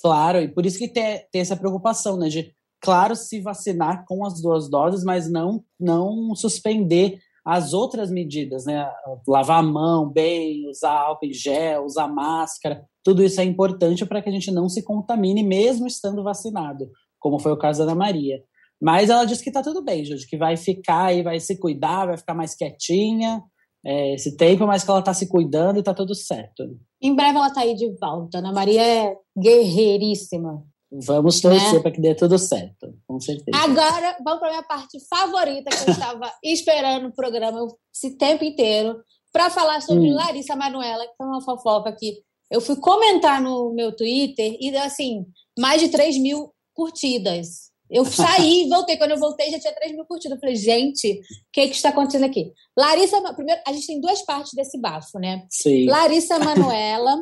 Claro, 0.00 0.40
e 0.40 0.48
por 0.48 0.64
isso 0.64 0.78
que 0.78 0.88
tem, 0.88 1.26
tem 1.30 1.42
essa 1.42 1.56
preocupação, 1.56 2.16
né, 2.16 2.28
de 2.28 2.54
claro 2.80 3.14
se 3.14 3.40
vacinar 3.40 4.04
com 4.06 4.24
as 4.24 4.40
duas 4.40 4.68
doses, 4.68 5.04
mas 5.04 5.30
não 5.30 5.62
não 5.78 6.34
suspender 6.34 7.18
as 7.44 7.74
outras 7.74 8.10
medidas, 8.10 8.64
né? 8.64 8.90
Lavar 9.28 9.58
a 9.58 9.62
mão 9.62 10.08
bem, 10.08 10.66
usar 10.68 10.92
álcool 10.92 11.26
em 11.26 11.32
gel, 11.34 11.84
usar 11.84 12.08
máscara, 12.08 12.86
tudo 13.04 13.22
isso 13.22 13.38
é 13.38 13.44
importante 13.44 14.06
para 14.06 14.22
que 14.22 14.30
a 14.30 14.32
gente 14.32 14.50
não 14.50 14.66
se 14.66 14.82
contamine, 14.82 15.42
mesmo 15.42 15.86
estando 15.86 16.24
vacinado, 16.24 16.90
como 17.24 17.38
foi 17.38 17.52
o 17.52 17.56
caso 17.56 17.78
da 17.78 17.84
Ana 17.86 17.94
Maria. 17.94 18.44
Mas 18.78 19.08
ela 19.08 19.24
disse 19.24 19.42
que 19.42 19.48
está 19.48 19.62
tudo 19.62 19.82
bem, 19.82 20.04
Júlio, 20.04 20.26
que 20.28 20.36
vai 20.36 20.58
ficar 20.58 21.10
e 21.14 21.22
vai 21.22 21.40
se 21.40 21.58
cuidar, 21.58 22.04
vai 22.04 22.18
ficar 22.18 22.34
mais 22.34 22.54
quietinha 22.54 23.42
é, 23.82 24.14
esse 24.14 24.36
tempo, 24.36 24.66
mas 24.66 24.84
que 24.84 24.90
ela 24.90 25.00
está 25.00 25.14
se 25.14 25.26
cuidando 25.26 25.76
e 25.76 25.78
está 25.78 25.94
tudo 25.94 26.14
certo. 26.14 26.64
Em 27.00 27.16
breve 27.16 27.38
ela 27.38 27.46
está 27.46 27.62
aí 27.62 27.74
de 27.74 27.88
volta. 27.98 28.40
Ana 28.40 28.52
Maria 28.52 28.82
é 28.82 29.16
guerreiríssima. 29.38 30.62
Vamos 30.92 31.40
torcer 31.40 31.72
né? 31.72 31.80
para 31.80 31.90
que 31.90 32.00
dê 32.00 32.14
tudo 32.14 32.38
certo, 32.38 32.94
com 33.06 33.18
certeza. 33.18 33.56
Agora, 33.56 34.18
vamos 34.22 34.38
para 34.38 34.48
a 34.48 34.52
minha 34.52 34.62
parte 34.62 34.98
favorita, 35.08 35.70
que 35.70 35.90
eu 35.90 35.94
estava 35.94 36.30
esperando 36.44 37.08
o 37.08 37.14
programa 37.14 37.66
esse 37.92 38.18
tempo 38.18 38.44
inteiro, 38.44 39.00
para 39.32 39.48
falar 39.48 39.80
sobre 39.80 40.12
hum. 40.12 40.14
Larissa 40.14 40.54
Manuela, 40.54 41.06
que 41.06 41.16
foi 41.16 41.26
uma 41.26 41.40
fofoca 41.40 41.90
que 41.98 42.22
eu 42.50 42.60
fui 42.60 42.76
comentar 42.76 43.40
no 43.40 43.72
meu 43.74 43.96
Twitter 43.96 44.56
e, 44.60 44.76
assim, 44.76 45.24
mais 45.58 45.80
de 45.80 45.88
3 45.88 46.18
mil 46.18 46.53
curtidas. 46.74 47.72
Eu 47.90 48.04
saí, 48.04 48.66
voltei. 48.70 48.96
Quando 48.96 49.12
eu 49.12 49.18
voltei, 49.18 49.50
já 49.50 49.58
tinha 49.58 49.74
3 49.74 49.92
mil 49.92 50.04
curtidas. 50.04 50.36
Eu 50.36 50.40
falei, 50.40 50.56
gente, 50.56 51.12
o 51.12 51.52
que, 51.52 51.68
que 51.68 51.76
está 51.76 51.90
acontecendo 51.90 52.24
aqui? 52.24 52.52
Larissa, 52.76 53.20
primeiro, 53.34 53.60
a 53.66 53.72
gente 53.72 53.86
tem 53.86 54.00
duas 54.00 54.22
partes 54.22 54.52
desse 54.54 54.78
bafo, 54.78 55.18
né? 55.18 55.46
Sim. 55.50 55.86
Larissa 55.86 56.38
Manuela, 56.42 57.16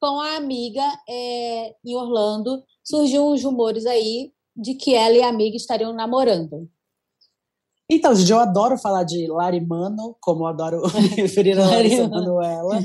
com 0.00 0.20
a 0.20 0.36
amiga 0.36 0.84
é, 1.08 1.74
em 1.84 1.94
Orlando, 1.94 2.62
surgiu 2.84 3.26
uns 3.26 3.42
rumores 3.42 3.86
aí 3.86 4.32
de 4.56 4.74
que 4.74 4.94
ela 4.94 5.16
e 5.16 5.22
a 5.22 5.28
amiga 5.28 5.56
estariam 5.56 5.92
namorando. 5.92 6.68
Então, 7.90 8.14
gente, 8.14 8.30
eu 8.30 8.38
adoro 8.38 8.78
falar 8.78 9.04
de 9.04 9.26
Larimano, 9.26 10.16
como 10.20 10.44
eu 10.44 10.46
adoro 10.46 10.82
referir 11.14 11.58
a 11.58 11.66
Larissa 11.66 12.08
Manuela. 12.08 12.80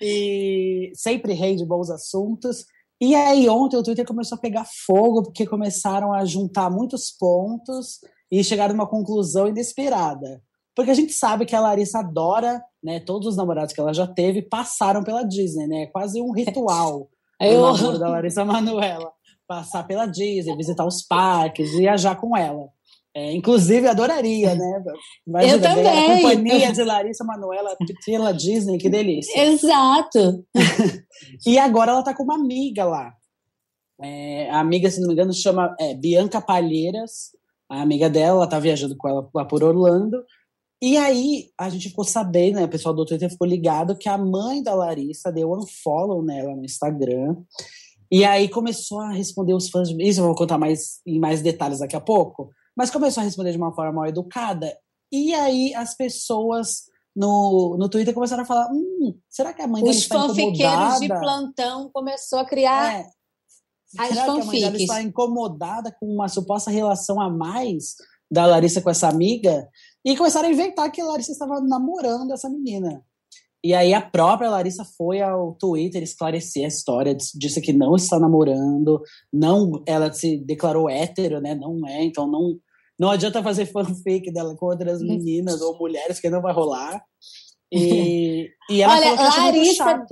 e 0.00 0.92
sempre 0.94 1.32
rei 1.32 1.56
de 1.56 1.64
bons 1.64 1.88
assuntos. 1.88 2.66
E 3.00 3.14
aí, 3.14 3.48
ontem 3.48 3.76
o 3.76 3.82
Twitter 3.82 4.06
começou 4.06 4.36
a 4.36 4.40
pegar 4.40 4.66
fogo, 4.86 5.22
porque 5.24 5.46
começaram 5.46 6.12
a 6.12 6.24
juntar 6.24 6.70
muitos 6.70 7.10
pontos 7.10 7.98
e 8.30 8.42
chegaram 8.42 8.72
a 8.72 8.74
uma 8.74 8.86
conclusão 8.86 9.48
inesperada. 9.48 10.42
Porque 10.74 10.90
a 10.90 10.94
gente 10.94 11.12
sabe 11.12 11.46
que 11.46 11.54
a 11.54 11.60
Larissa 11.60 12.00
adora, 12.00 12.62
né? 12.82 12.98
Todos 13.00 13.28
os 13.28 13.36
namorados 13.36 13.72
que 13.72 13.80
ela 13.80 13.94
já 13.94 14.06
teve 14.06 14.42
passaram 14.42 15.04
pela 15.04 15.22
Disney, 15.22 15.66
né? 15.66 15.82
É 15.82 15.86
quase 15.86 16.20
um 16.20 16.32
ritual 16.32 17.08
eu... 17.40 17.60
o 17.60 17.72
namoro 17.72 17.98
da 17.98 18.08
Larissa 18.08 18.44
Manuela. 18.44 19.12
Passar 19.46 19.84
pela 19.84 20.06
Disney, 20.06 20.56
visitar 20.56 20.86
os 20.86 21.02
parques, 21.02 21.72
viajar 21.72 22.16
com 22.16 22.36
ela. 22.36 22.68
É, 23.16 23.32
inclusive, 23.32 23.86
adoraria, 23.86 24.56
né? 24.56 24.84
Imagina, 25.24 25.54
eu 25.54 25.62
também. 25.62 25.86
A 25.86 26.16
companhia 26.16 26.72
de 26.72 26.82
Larissa 26.82 27.22
Manoela 27.22 27.76
pela 28.04 28.32
Disney, 28.32 28.76
que 28.76 28.88
delícia. 28.88 29.40
Exato. 29.40 30.44
e 31.46 31.56
agora 31.56 31.92
ela 31.92 32.02
tá 32.02 32.12
com 32.12 32.24
uma 32.24 32.34
amiga 32.34 32.84
lá. 32.84 33.14
É, 34.02 34.50
a 34.50 34.58
amiga, 34.58 34.90
se 34.90 35.00
não 35.00 35.06
me 35.06 35.12
engano, 35.12 35.32
chama 35.32 35.76
é, 35.78 35.94
Bianca 35.94 36.40
Palheiras. 36.40 37.30
A 37.70 37.82
amiga 37.82 38.10
dela, 38.10 38.38
ela 38.38 38.48
tá 38.48 38.58
viajando 38.58 38.96
com 38.96 39.08
ela 39.08 39.28
lá 39.32 39.44
por 39.44 39.62
Orlando. 39.62 40.24
E 40.82 40.96
aí, 40.96 41.50
a 41.56 41.70
gente 41.70 41.90
ficou 41.90 42.04
sabendo, 42.04 42.56
né? 42.56 42.64
O 42.64 42.68
pessoal 42.68 42.92
do 42.92 43.04
Twitter 43.04 43.30
ficou 43.30 43.46
ligado 43.46 43.96
que 43.96 44.08
a 44.08 44.18
mãe 44.18 44.60
da 44.60 44.74
Larissa 44.74 45.30
deu 45.30 45.52
um 45.52 45.64
follow 45.84 46.20
nela 46.20 46.56
no 46.56 46.64
Instagram. 46.64 47.36
E 48.10 48.24
aí 48.24 48.48
começou 48.48 48.98
a 48.98 49.12
responder 49.12 49.54
os 49.54 49.70
fãs. 49.70 49.88
Isso 50.00 50.18
eu 50.18 50.24
vou 50.24 50.34
contar 50.34 50.58
mais 50.58 51.00
em 51.06 51.20
mais 51.20 51.40
detalhes 51.40 51.78
daqui 51.78 51.94
a 51.94 52.00
pouco 52.00 52.50
mas 52.76 52.90
começou 52.90 53.20
a 53.20 53.24
responder 53.24 53.52
de 53.52 53.58
uma 53.58 53.74
forma 53.74 53.92
mal 53.92 54.06
educada. 54.06 54.76
E 55.12 55.32
aí 55.34 55.74
as 55.74 55.94
pessoas 55.94 56.84
no, 57.14 57.76
no 57.78 57.88
Twitter 57.88 58.12
começaram 58.12 58.42
a 58.42 58.46
falar: 58.46 58.70
hum, 58.72 59.16
será 59.28 59.52
que 59.52 59.62
a 59.62 59.66
mãe 59.66 59.82
dela 59.82 59.94
está 59.94 60.16
incomodada? 60.16 60.32
Os 60.32 60.36
fanfiqueiros 60.36 61.00
de 61.00 61.08
plantão 61.08 61.90
começou 61.92 62.38
a 62.38 62.44
criar 62.44 62.94
é. 62.94 63.06
as 63.98 64.08
será 64.08 64.26
fanfics. 64.26 64.34
que 64.34 64.40
a 64.40 64.44
mãe 64.44 64.60
dela 64.60 64.76
está 64.76 65.02
incomodada 65.02 65.96
com 65.98 66.06
uma 66.06 66.28
suposta 66.28 66.70
relação 66.70 67.20
a 67.20 67.30
mais 67.30 67.94
da 68.30 68.46
Larissa 68.46 68.80
com 68.80 68.90
essa 68.90 69.08
amiga? 69.08 69.68
E 70.04 70.16
começaram 70.16 70.48
a 70.48 70.52
inventar 70.52 70.90
que 70.90 71.00
a 71.00 71.06
Larissa 71.06 71.32
estava 71.32 71.60
namorando 71.60 72.32
essa 72.32 72.50
menina. 72.50 73.02
E 73.64 73.72
aí 73.72 73.94
a 73.94 74.02
própria 74.02 74.50
Larissa 74.50 74.84
foi 74.84 75.22
ao 75.22 75.54
Twitter 75.54 76.02
esclarecer 76.02 76.66
a 76.66 76.68
história, 76.68 77.16
disse 77.34 77.62
que 77.62 77.72
não 77.72 77.96
está 77.96 78.20
namorando, 78.20 79.00
não, 79.32 79.82
ela 79.86 80.12
se 80.12 80.36
declarou 80.36 80.90
hétero, 80.90 81.40
né? 81.40 81.54
Não 81.54 81.88
é, 81.88 82.04
então 82.04 82.26
não 82.26 82.58
não 82.98 83.10
adianta 83.10 83.42
fazer 83.42 83.66
fanfic 83.66 84.30
dela 84.32 84.56
com 84.56 84.66
outras 84.66 85.00
uhum. 85.00 85.08
meninas 85.08 85.60
ou 85.60 85.78
mulheres 85.78 86.20
que 86.20 86.30
não 86.30 86.40
vai 86.40 86.52
rolar. 86.52 87.02
E, 87.72 88.48
e 88.70 88.82
ela 88.82 88.94
Olha, 88.94 89.14
Larissa, 89.14 90.06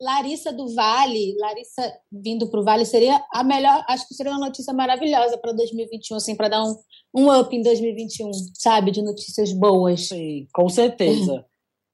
Larissa 0.00 0.52
do 0.52 0.74
Vale, 0.74 1.36
Larissa 1.38 1.92
vindo 2.10 2.48
para 2.48 2.60
o 2.60 2.64
Vale 2.64 2.84
seria 2.84 3.22
a 3.32 3.42
melhor, 3.42 3.84
acho 3.88 4.06
que 4.06 4.14
seria 4.14 4.32
uma 4.32 4.46
notícia 4.46 4.72
maravilhosa 4.72 5.38
para 5.38 5.52
2021, 5.52 6.16
assim, 6.16 6.36
para 6.36 6.48
dar 6.48 6.64
um, 6.64 6.76
um 7.14 7.40
up 7.40 7.54
em 7.54 7.62
2021, 7.62 8.30
sabe, 8.54 8.90
de 8.90 9.02
notícias 9.02 9.52
boas. 9.52 10.08
Sim, 10.08 10.46
com 10.52 10.68
certeza. 10.68 11.44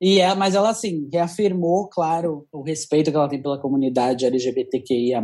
E 0.01 0.21
é, 0.21 0.35
mas 0.35 0.55
ela, 0.55 0.71
assim, 0.71 1.09
reafirmou, 1.11 1.89
claro, 1.89 2.47
o 2.53 2.63
respeito 2.63 3.11
que 3.11 3.17
ela 3.17 3.29
tem 3.29 3.41
pela 3.41 3.61
comunidade 3.61 4.27
LGBTQIA+, 4.27 5.23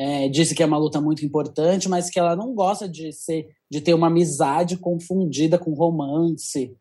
é, 0.00 0.30
disse 0.30 0.54
que 0.54 0.62
é 0.62 0.66
uma 0.66 0.78
luta 0.78 0.98
muito 0.98 1.26
importante, 1.26 1.86
mas 1.86 2.08
que 2.08 2.18
ela 2.18 2.34
não 2.34 2.54
gosta 2.54 2.88
de 2.88 3.12
ser, 3.12 3.48
de 3.70 3.82
ter 3.82 3.92
uma 3.92 4.06
amizade 4.06 4.78
confundida 4.78 5.58
com 5.58 5.74
romance, 5.74 6.74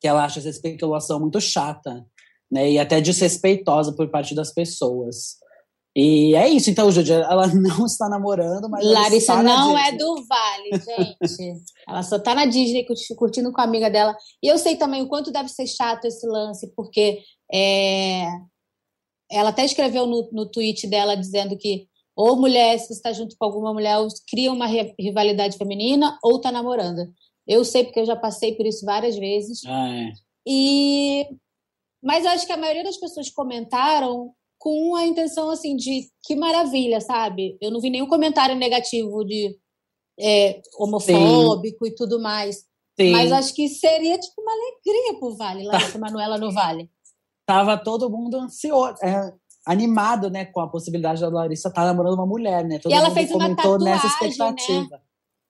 que 0.00 0.08
ela 0.08 0.24
acha 0.24 0.38
essa 0.38 0.48
especulação 0.48 1.20
muito 1.20 1.38
chata, 1.42 2.06
né, 2.50 2.70
e 2.70 2.78
até 2.78 3.02
desrespeitosa 3.02 3.92
por 3.92 4.08
parte 4.08 4.34
das 4.34 4.50
pessoas. 4.50 5.36
E 5.94 6.34
é 6.34 6.48
isso, 6.48 6.70
então, 6.70 6.90
Júlia, 6.90 7.16
ela 7.16 7.46
não 7.52 7.84
está 7.84 8.08
namorando, 8.08 8.66
mas. 8.70 8.82
Larissa 8.82 9.42
não 9.42 9.76
é 9.76 9.92
do 9.92 10.24
Vale, 10.26 10.70
gente. 10.72 11.62
ela 11.86 12.02
só 12.02 12.16
está 12.16 12.34
na 12.34 12.46
Disney 12.46 12.86
curtindo 13.14 13.52
com 13.52 13.60
a 13.60 13.64
amiga 13.64 13.90
dela. 13.90 14.16
E 14.42 14.48
eu 14.48 14.56
sei 14.56 14.76
também 14.76 15.02
o 15.02 15.08
quanto 15.08 15.30
deve 15.30 15.50
ser 15.50 15.66
chato 15.66 16.06
esse 16.06 16.26
lance, 16.26 16.72
porque 16.74 17.20
é... 17.52 18.24
ela 19.30 19.50
até 19.50 19.66
escreveu 19.66 20.06
no, 20.06 20.30
no 20.32 20.50
tweet 20.50 20.86
dela 20.86 21.14
dizendo 21.14 21.58
que 21.58 21.86
ou 22.16 22.36
mulher, 22.36 22.78
se 22.78 22.88
você 22.88 22.92
está 22.94 23.12
junto 23.12 23.36
com 23.36 23.44
alguma 23.44 23.72
mulher, 23.72 23.96
cria 24.28 24.52
uma 24.52 24.66
rivalidade 24.98 25.58
feminina, 25.58 26.18
ou 26.22 26.36
está 26.36 26.52
namorando. 26.52 27.12
Eu 27.46 27.64
sei 27.64 27.84
porque 27.84 28.00
eu 28.00 28.06
já 28.06 28.16
passei 28.16 28.54
por 28.54 28.64
isso 28.64 28.86
várias 28.86 29.16
vezes. 29.16 29.60
Ah, 29.66 29.88
é. 29.88 30.12
E 30.46 31.26
mas 32.02 32.24
eu 32.24 32.30
acho 32.32 32.46
que 32.46 32.52
a 32.52 32.56
maioria 32.58 32.84
das 32.84 32.98
pessoas 32.98 33.30
comentaram 33.30 34.32
com 34.58 34.94
a 34.94 35.06
intenção 35.06 35.50
assim 35.50 35.74
de 35.74 36.08
que 36.22 36.36
maravilha, 36.36 37.00
sabe? 37.00 37.56
Eu 37.60 37.70
não 37.70 37.80
vi 37.80 37.88
nenhum 37.88 38.06
comentário 38.06 38.54
negativo 38.54 39.24
de 39.24 39.56
é, 40.20 40.60
homofóbico 40.78 41.84
Sim. 41.84 41.90
e 41.90 41.94
tudo 41.94 42.20
mais. 42.20 42.64
Sim. 42.98 43.10
Mas 43.10 43.32
acho 43.32 43.54
que 43.54 43.68
seria 43.68 44.18
tipo 44.18 44.40
uma 44.40 44.52
alegria 44.52 45.18
pro 45.18 45.36
Vale, 45.36 45.64
lá 45.64 45.78
tá. 45.78 45.98
Manuela 45.98 46.38
no 46.38 46.52
Vale. 46.52 46.90
Tava 47.46 47.76
todo 47.76 48.10
mundo 48.10 48.36
ansioso, 48.36 48.96
é, 49.02 49.32
animado, 49.66 50.30
né, 50.30 50.44
com 50.44 50.60
a 50.60 50.68
possibilidade 50.68 51.20
da 51.20 51.28
Larissa 51.28 51.68
estar 51.68 51.82
tá 51.82 51.86
namorando 51.86 52.14
uma 52.14 52.26
mulher, 52.26 52.64
né? 52.64 52.78
Todo 52.78 52.92
e 52.92 52.94
ela 52.94 53.10
fez 53.10 53.30
uma 53.30 53.54
tatuagem, 53.54 53.84
nessa 53.84 54.06
né? 54.06 54.12
expectativa. 54.12 54.88
Né? 54.90 54.98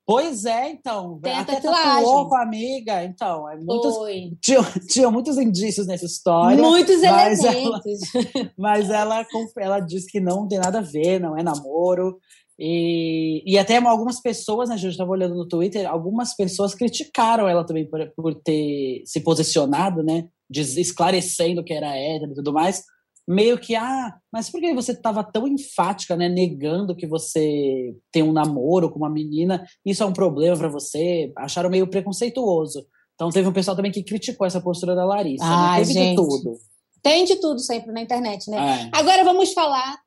Pois 0.07 0.45
é, 0.45 0.71
então. 0.71 1.19
Tem 1.23 1.33
até 1.33 1.61
tatuou 1.61 2.29
com 2.29 2.37
a 2.37 2.43
amiga, 2.43 3.03
então. 3.05 3.49
É 3.49 3.57
muitos, 3.57 3.95
tinha, 4.41 4.63
tinha 4.87 5.11
muitos 5.11 5.39
indícios 5.39 5.87
nessa 5.87 6.05
história. 6.05 6.63
Muitos 6.63 7.01
mas 7.01 7.43
elementos. 7.43 8.15
Ela, 8.15 8.51
mas 8.59 8.91
ela, 8.91 9.27
ela 9.59 9.81
disse 9.81 10.07
que 10.07 10.21
não 10.21 10.47
tem 10.47 10.59
nada 10.59 10.79
a 10.79 10.83
ver, 10.83 11.19
não 11.19 11.37
é 11.37 11.43
namoro. 11.43 12.19
E, 12.59 13.43
e 13.47 13.59
até 13.59 13.79
algumas 13.79 14.21
pessoas, 14.21 14.69
né, 14.69 14.75
a 14.75 14.79
gente 14.79 14.93
estava 14.93 15.11
olhando 15.11 15.35
no 15.35 15.49
Twitter, 15.49 15.91
algumas 15.91 16.37
pessoas 16.37 16.75
criticaram 16.75 17.49
ela 17.49 17.65
também 17.65 17.89
por, 17.89 18.07
por 18.15 18.35
ter 18.35 19.03
se 19.07 19.21
posicionado, 19.21 20.05
né, 20.05 20.29
esclarecendo 20.53 21.65
que 21.65 21.73
era 21.73 21.97
hétero 21.97 22.31
e 22.31 22.35
tudo 22.35 22.53
mais 22.53 22.85
meio 23.27 23.59
que, 23.59 23.75
ah, 23.75 24.15
mas 24.33 24.51
por 24.51 24.61
que 24.61 24.75
você 24.75 24.93
estava 24.93 25.25
tão 25.25 25.49
enfática, 25.49 26.17
né, 26.17 26.29
negando 26.29 26.95
que 26.95 27.07
você 27.07 27.95
tem 28.13 28.23
um 28.23 28.33
namoro 28.33 28.91
com 28.91 28.99
uma 28.99 29.11
menina? 29.11 29.67
Isso 29.85 30.03
é 30.03 30.07
um 30.07 30.13
problema 30.13 30.57
para 30.57 30.69
você? 30.69 31.33
Acharam 31.37 31.71
meio 31.71 31.87
preconceituoso. 31.87 32.87
Então 33.15 33.31
teve 33.31 33.49
um 33.49 33.53
pessoal 33.53 33.77
também 33.77 33.93
que 33.93 34.03
criticou 34.03 34.47
essa 34.47 34.61
postura 34.61 34.95
da 34.95 35.05
Larissa. 35.05 35.45
Ah, 35.45 35.73
né? 35.73 35.79
Teve 35.79 35.93
gente, 35.93 36.11
de 36.11 36.17
tudo. 36.17 36.59
Tem 37.03 37.25
de 37.25 37.37
tudo 37.37 37.61
sempre 37.61 37.93
na 37.93 38.03
internet, 38.03 38.51
né? 38.51 38.91
É. 38.93 38.99
Agora 38.99 39.25
vamos 39.25 39.53
falar 39.53 39.99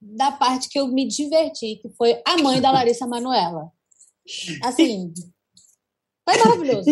da 0.00 0.32
parte 0.32 0.68
que 0.68 0.78
eu 0.78 0.88
me 0.88 1.06
diverti, 1.06 1.76
que 1.76 1.88
foi 1.96 2.20
a 2.26 2.36
mãe 2.38 2.60
da 2.60 2.70
Larissa 2.70 3.06
Manuela. 3.06 3.70
Assim, 4.62 5.12
foi 6.28 6.38
maravilhoso. 6.38 6.90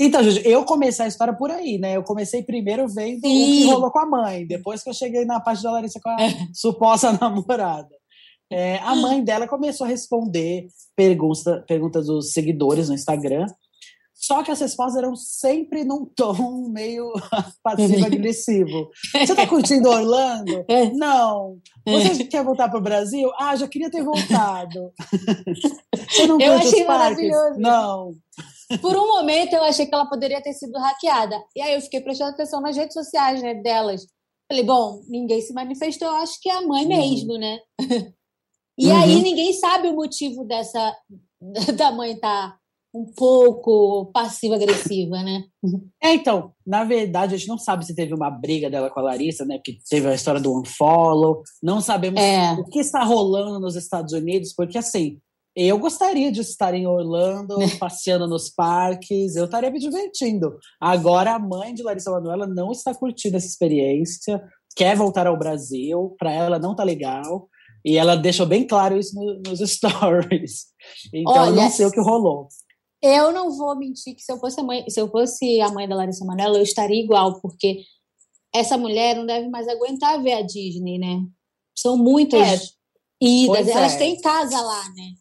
então, 0.00 0.22
Júlio, 0.22 0.42
eu 0.46 0.64
comecei 0.64 1.04
a 1.04 1.08
história 1.08 1.34
por 1.34 1.50
aí, 1.50 1.78
né? 1.78 1.96
Eu 1.96 2.02
comecei 2.02 2.42
primeiro 2.42 2.88
vendo 2.88 3.20
Sim. 3.20 3.42
o 3.42 3.46
que 3.46 3.70
rolou 3.70 3.90
com 3.90 3.98
a 3.98 4.06
mãe, 4.06 4.46
depois 4.46 4.82
que 4.82 4.88
eu 4.88 4.94
cheguei 4.94 5.24
na 5.24 5.40
parte 5.40 5.62
da 5.62 5.72
Larissa 5.72 6.00
com 6.02 6.08
a 6.08 6.22
é. 6.22 6.34
suposta 6.54 7.12
namorada. 7.20 7.90
É, 8.50 8.78
a 8.78 8.94
mãe 8.94 9.24
dela 9.24 9.48
começou 9.48 9.86
a 9.86 9.88
responder 9.88 10.66
perguntas, 10.94 11.64
perguntas 11.66 12.06
dos 12.06 12.32
seguidores 12.32 12.88
no 12.88 12.94
Instagram, 12.94 13.46
Só 14.14 14.42
que 14.42 14.50
as 14.52 14.60
respostas 14.60 15.02
eram 15.02 15.16
sempre 15.16 15.82
num 15.84 16.04
tom 16.04 16.68
meio 16.68 17.12
passivo-agressivo. 17.64 18.90
Você 19.12 19.34
tá 19.34 19.46
curtindo 19.46 19.88
Orlando? 19.88 20.64
É. 20.68 20.90
Não. 20.92 21.58
Você 21.84 22.22
é. 22.22 22.26
quer 22.26 22.44
voltar 22.44 22.68
para 22.68 22.78
o 22.78 22.82
Brasil? 22.82 23.30
Ah, 23.38 23.56
já 23.56 23.66
queria 23.66 23.90
ter 23.90 24.04
voltado. 24.04 24.92
Você 26.08 26.26
não 26.26 26.38
eu 26.38 26.52
achei 26.52 26.84
maravilhoso. 26.84 27.58
Não. 27.58 28.12
Por 28.80 28.96
um 28.96 29.06
momento 29.06 29.54
eu 29.54 29.62
achei 29.62 29.86
que 29.86 29.94
ela 29.94 30.08
poderia 30.08 30.42
ter 30.42 30.52
sido 30.52 30.78
hackeada. 30.78 31.36
E 31.56 31.60
aí 31.60 31.74
eu 31.74 31.80
fiquei 31.80 32.00
prestando 32.00 32.30
atenção 32.30 32.60
nas 32.60 32.76
redes 32.76 32.94
sociais 32.94 33.42
né, 33.42 33.54
delas. 33.54 34.06
Falei, 34.48 34.64
bom, 34.64 35.00
ninguém 35.08 35.40
se 35.40 35.52
manifestou, 35.52 36.08
eu 36.08 36.16
acho 36.16 36.38
que 36.40 36.48
é 36.48 36.52
a 36.52 36.62
mãe 36.62 36.82
uhum. 36.82 36.88
mesmo, 36.88 37.38
né? 37.38 37.58
E 38.78 38.86
uhum. 38.86 39.02
aí 39.02 39.22
ninguém 39.22 39.52
sabe 39.52 39.88
o 39.88 39.94
motivo 39.94 40.44
dessa 40.44 40.96
da 41.76 41.92
mãe 41.92 42.12
estar 42.12 42.52
tá 42.52 42.58
um 42.94 43.06
pouco 43.06 44.10
passiva-agressiva, 44.12 45.22
né? 45.22 45.44
É, 46.02 46.12
então, 46.12 46.52
na 46.66 46.84
verdade, 46.84 47.34
a 47.34 47.38
gente 47.38 47.48
não 47.48 47.56
sabe 47.56 47.86
se 47.86 47.94
teve 47.94 48.12
uma 48.12 48.30
briga 48.30 48.68
dela 48.68 48.90
com 48.90 49.00
a 49.00 49.04
Larissa, 49.04 49.46
né? 49.46 49.56
Porque 49.56 49.78
teve 49.88 50.08
a 50.08 50.14
história 50.14 50.40
do 50.40 50.58
unfollow. 50.58 51.42
Não 51.62 51.80
sabemos 51.80 52.20
é. 52.20 52.52
o 52.52 52.64
que 52.64 52.80
está 52.80 53.02
rolando 53.02 53.58
nos 53.60 53.76
Estados 53.76 54.12
Unidos, 54.12 54.52
porque 54.54 54.76
assim, 54.76 55.18
eu 55.54 55.78
gostaria 55.78 56.32
de 56.32 56.40
estar 56.40 56.74
em 56.74 56.86
Orlando, 56.86 57.56
passeando 57.78 58.26
nos 58.26 58.48
parques, 58.48 59.36
eu 59.36 59.44
estaria 59.44 59.70
me 59.70 59.78
divertindo. 59.78 60.58
Agora, 60.80 61.34
a 61.34 61.38
mãe 61.38 61.74
de 61.74 61.82
Larissa 61.82 62.10
Manoela 62.10 62.46
não 62.46 62.72
está 62.72 62.94
curtindo 62.94 63.36
essa 63.36 63.46
experiência, 63.46 64.42
quer 64.74 64.96
voltar 64.96 65.26
ao 65.26 65.38
Brasil, 65.38 66.14
para 66.18 66.32
ela 66.32 66.58
não 66.58 66.74
tá 66.74 66.82
legal. 66.82 67.48
E 67.84 67.98
ela 67.98 68.16
deixou 68.16 68.46
bem 68.46 68.66
claro 68.66 68.96
isso 68.96 69.14
no, 69.14 69.42
nos 69.46 69.58
stories. 69.68 70.66
Então, 71.12 71.32
Olha, 71.32 71.52
não 71.52 71.70
sei 71.70 71.86
o 71.86 71.90
que 71.90 72.00
rolou. 72.00 72.48
Eu 73.02 73.32
não 73.32 73.50
vou 73.50 73.76
mentir 73.76 74.14
que 74.14 74.22
se 74.22 74.32
eu 74.32 74.38
fosse 74.38 74.60
a 74.60 74.62
mãe, 74.62 74.88
se 74.88 75.00
eu 75.00 75.10
fosse 75.10 75.60
a 75.60 75.68
mãe 75.70 75.88
da 75.88 75.96
Larissa 75.96 76.24
Manoela, 76.24 76.56
eu 76.56 76.62
estaria 76.62 77.02
igual, 77.02 77.40
porque 77.40 77.82
essa 78.54 78.78
mulher 78.78 79.16
não 79.16 79.26
deve 79.26 79.48
mais 79.48 79.66
aguentar 79.66 80.22
ver 80.22 80.34
a 80.34 80.42
Disney, 80.42 80.98
né? 80.98 81.20
São 81.76 81.96
muitas 81.96 82.40
é, 82.40 82.66
idas, 83.20 83.66
elas 83.66 83.94
é. 83.94 83.98
têm 83.98 84.20
casa 84.20 84.60
lá, 84.60 84.84
né? 84.90 85.14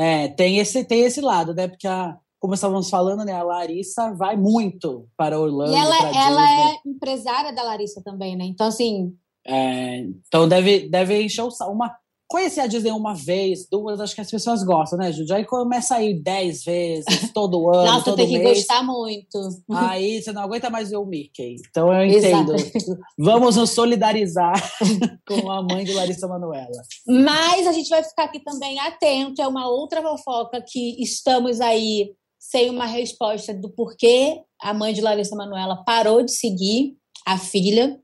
É, 0.00 0.28
tem 0.28 0.56
esse, 0.56 0.82
tem 0.82 1.00
esse 1.02 1.20
lado, 1.20 1.54
né? 1.54 1.68
Porque 1.68 1.86
a, 1.86 2.16
como 2.38 2.54
estávamos 2.54 2.88
falando, 2.88 3.22
né, 3.22 3.34
a 3.34 3.42
Larissa 3.42 4.14
vai 4.14 4.34
muito 4.34 5.06
para 5.14 5.38
Orlando. 5.38 5.72
E 5.72 5.76
ela, 5.76 5.96
ela 6.16 6.70
é 6.70 6.78
empresária 6.86 7.52
da 7.52 7.62
Larissa 7.62 8.02
também, 8.02 8.34
né? 8.34 8.44
Então, 8.44 8.66
assim. 8.66 9.14
É, 9.46 10.06
então 10.26 10.48
deve, 10.48 10.88
deve 10.88 11.22
encher 11.22 11.42
o 11.42 11.50
Uma, 11.70 11.94
conhecer 12.30 12.60
a 12.60 12.66
Disney 12.68 12.92
uma 12.92 13.12
vez, 13.12 13.66
duas, 13.68 14.00
acho 14.00 14.14
que 14.14 14.20
as 14.20 14.30
pessoas 14.30 14.62
gostam, 14.62 14.96
né, 14.96 15.10
Júlia? 15.10 15.34
Aí 15.34 15.44
começa 15.44 15.96
a 15.96 16.02
ir 16.02 16.22
dez 16.22 16.62
vezes, 16.62 17.04
todo 17.34 17.68
ano. 17.68 17.84
Nossa, 17.84 18.04
todo 18.04 18.16
tem 18.16 18.28
que 18.28 18.38
mês. 18.38 18.58
gostar 18.58 18.84
muito. 18.84 19.36
Aí 19.72 20.22
você 20.22 20.32
não 20.32 20.42
aguenta 20.42 20.70
mais 20.70 20.90
ver 20.90 20.96
o 20.96 21.04
Mickey. 21.04 21.56
Então 21.68 21.92
eu 21.92 22.04
entendo. 22.06 22.54
Vamos 23.18 23.56
nos 23.56 23.70
solidarizar 23.70 24.54
com 25.26 25.50
a 25.50 25.60
mãe 25.60 25.84
de 25.84 25.92
Larissa 25.92 26.28
Manoela. 26.28 26.80
Mas 27.04 27.66
a 27.66 27.72
gente 27.72 27.88
vai 27.88 28.04
ficar 28.04 28.24
aqui 28.24 28.38
também 28.38 28.78
atento, 28.78 29.42
é 29.42 29.48
uma 29.48 29.68
outra 29.68 30.00
fofoca 30.00 30.64
que 30.64 31.02
estamos 31.02 31.60
aí 31.60 32.12
sem 32.38 32.70
uma 32.70 32.86
resposta 32.86 33.52
do 33.52 33.70
porquê 33.70 34.40
a 34.62 34.72
mãe 34.72 34.94
de 34.94 35.00
Larissa 35.00 35.34
Manoela 35.34 35.82
parou 35.84 36.22
de 36.22 36.30
seguir 36.30 36.94
a 37.26 37.36
filha. 37.36 37.98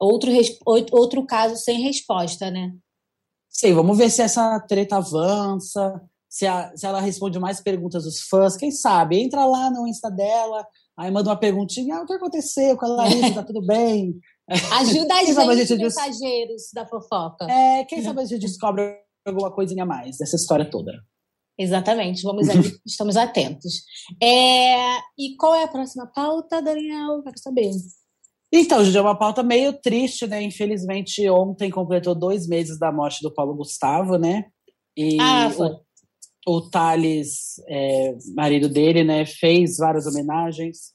Outro, 0.00 0.30
outro 0.92 1.26
caso 1.26 1.56
sem 1.56 1.80
resposta, 1.80 2.52
né? 2.52 2.70
Sim, 3.58 3.72
vamos 3.72 3.98
ver 3.98 4.08
se 4.08 4.22
essa 4.22 4.60
treta 4.60 4.98
avança, 4.98 6.00
se, 6.28 6.46
a, 6.46 6.70
se 6.76 6.86
ela 6.86 7.00
responde 7.00 7.40
mais 7.40 7.60
perguntas 7.60 8.04
dos 8.04 8.20
fãs. 8.20 8.56
Quem 8.56 8.70
sabe? 8.70 9.18
Entra 9.18 9.44
lá 9.44 9.68
no 9.68 9.84
Insta 9.84 10.08
dela, 10.08 10.64
aí 10.96 11.10
manda 11.10 11.28
uma 11.28 11.36
perguntinha: 11.36 11.96
ah, 11.96 12.02
o 12.02 12.06
que 12.06 12.12
aconteceu 12.12 12.76
com 12.76 12.86
a 12.86 12.88
Larissa? 12.88 13.34
Tá 13.34 13.42
tudo 13.42 13.60
bem? 13.66 14.16
Ajuda 14.78 15.12
a 15.12 15.24
gente, 15.24 15.38
a 15.40 15.56
gente 15.56 15.76
mensageiros 15.76 16.70
da 16.72 16.86
fofoca. 16.86 17.50
É, 17.50 17.84
quem 17.86 18.00
sabe 18.00 18.20
a 18.20 18.24
gente 18.24 18.42
descobre 18.42 18.96
alguma 19.26 19.52
coisinha 19.52 19.82
a 19.82 19.86
mais 19.86 20.18
dessa 20.18 20.36
história 20.36 20.70
toda. 20.70 20.92
Exatamente, 21.58 22.22
vamos 22.22 22.48
aí, 22.48 22.58
estamos 22.86 23.16
atentos. 23.16 23.82
É, 24.22 24.98
e 25.18 25.34
qual 25.36 25.56
é 25.56 25.64
a 25.64 25.68
próxima 25.68 26.06
pauta, 26.06 26.62
Daniel? 26.62 27.24
Quero 27.24 27.38
saber. 27.40 27.72
Então, 28.52 28.82
gente, 28.82 28.96
é 28.96 29.00
uma 29.00 29.18
pauta 29.18 29.42
meio 29.42 29.74
triste, 29.74 30.26
né? 30.26 30.42
Infelizmente, 30.42 31.28
ontem 31.28 31.70
completou 31.70 32.14
dois 32.14 32.46
meses 32.48 32.78
da 32.78 32.90
morte 32.90 33.22
do 33.22 33.32
Paulo 33.32 33.54
Gustavo, 33.54 34.16
né? 34.16 34.46
E 34.96 35.18
ah, 35.20 35.50
foi. 35.50 35.68
O, 36.46 36.56
o 36.56 36.70
Thales, 36.70 37.62
é, 37.68 38.16
marido 38.34 38.68
dele, 38.68 39.04
né, 39.04 39.26
fez 39.26 39.76
várias 39.76 40.06
homenagens 40.06 40.92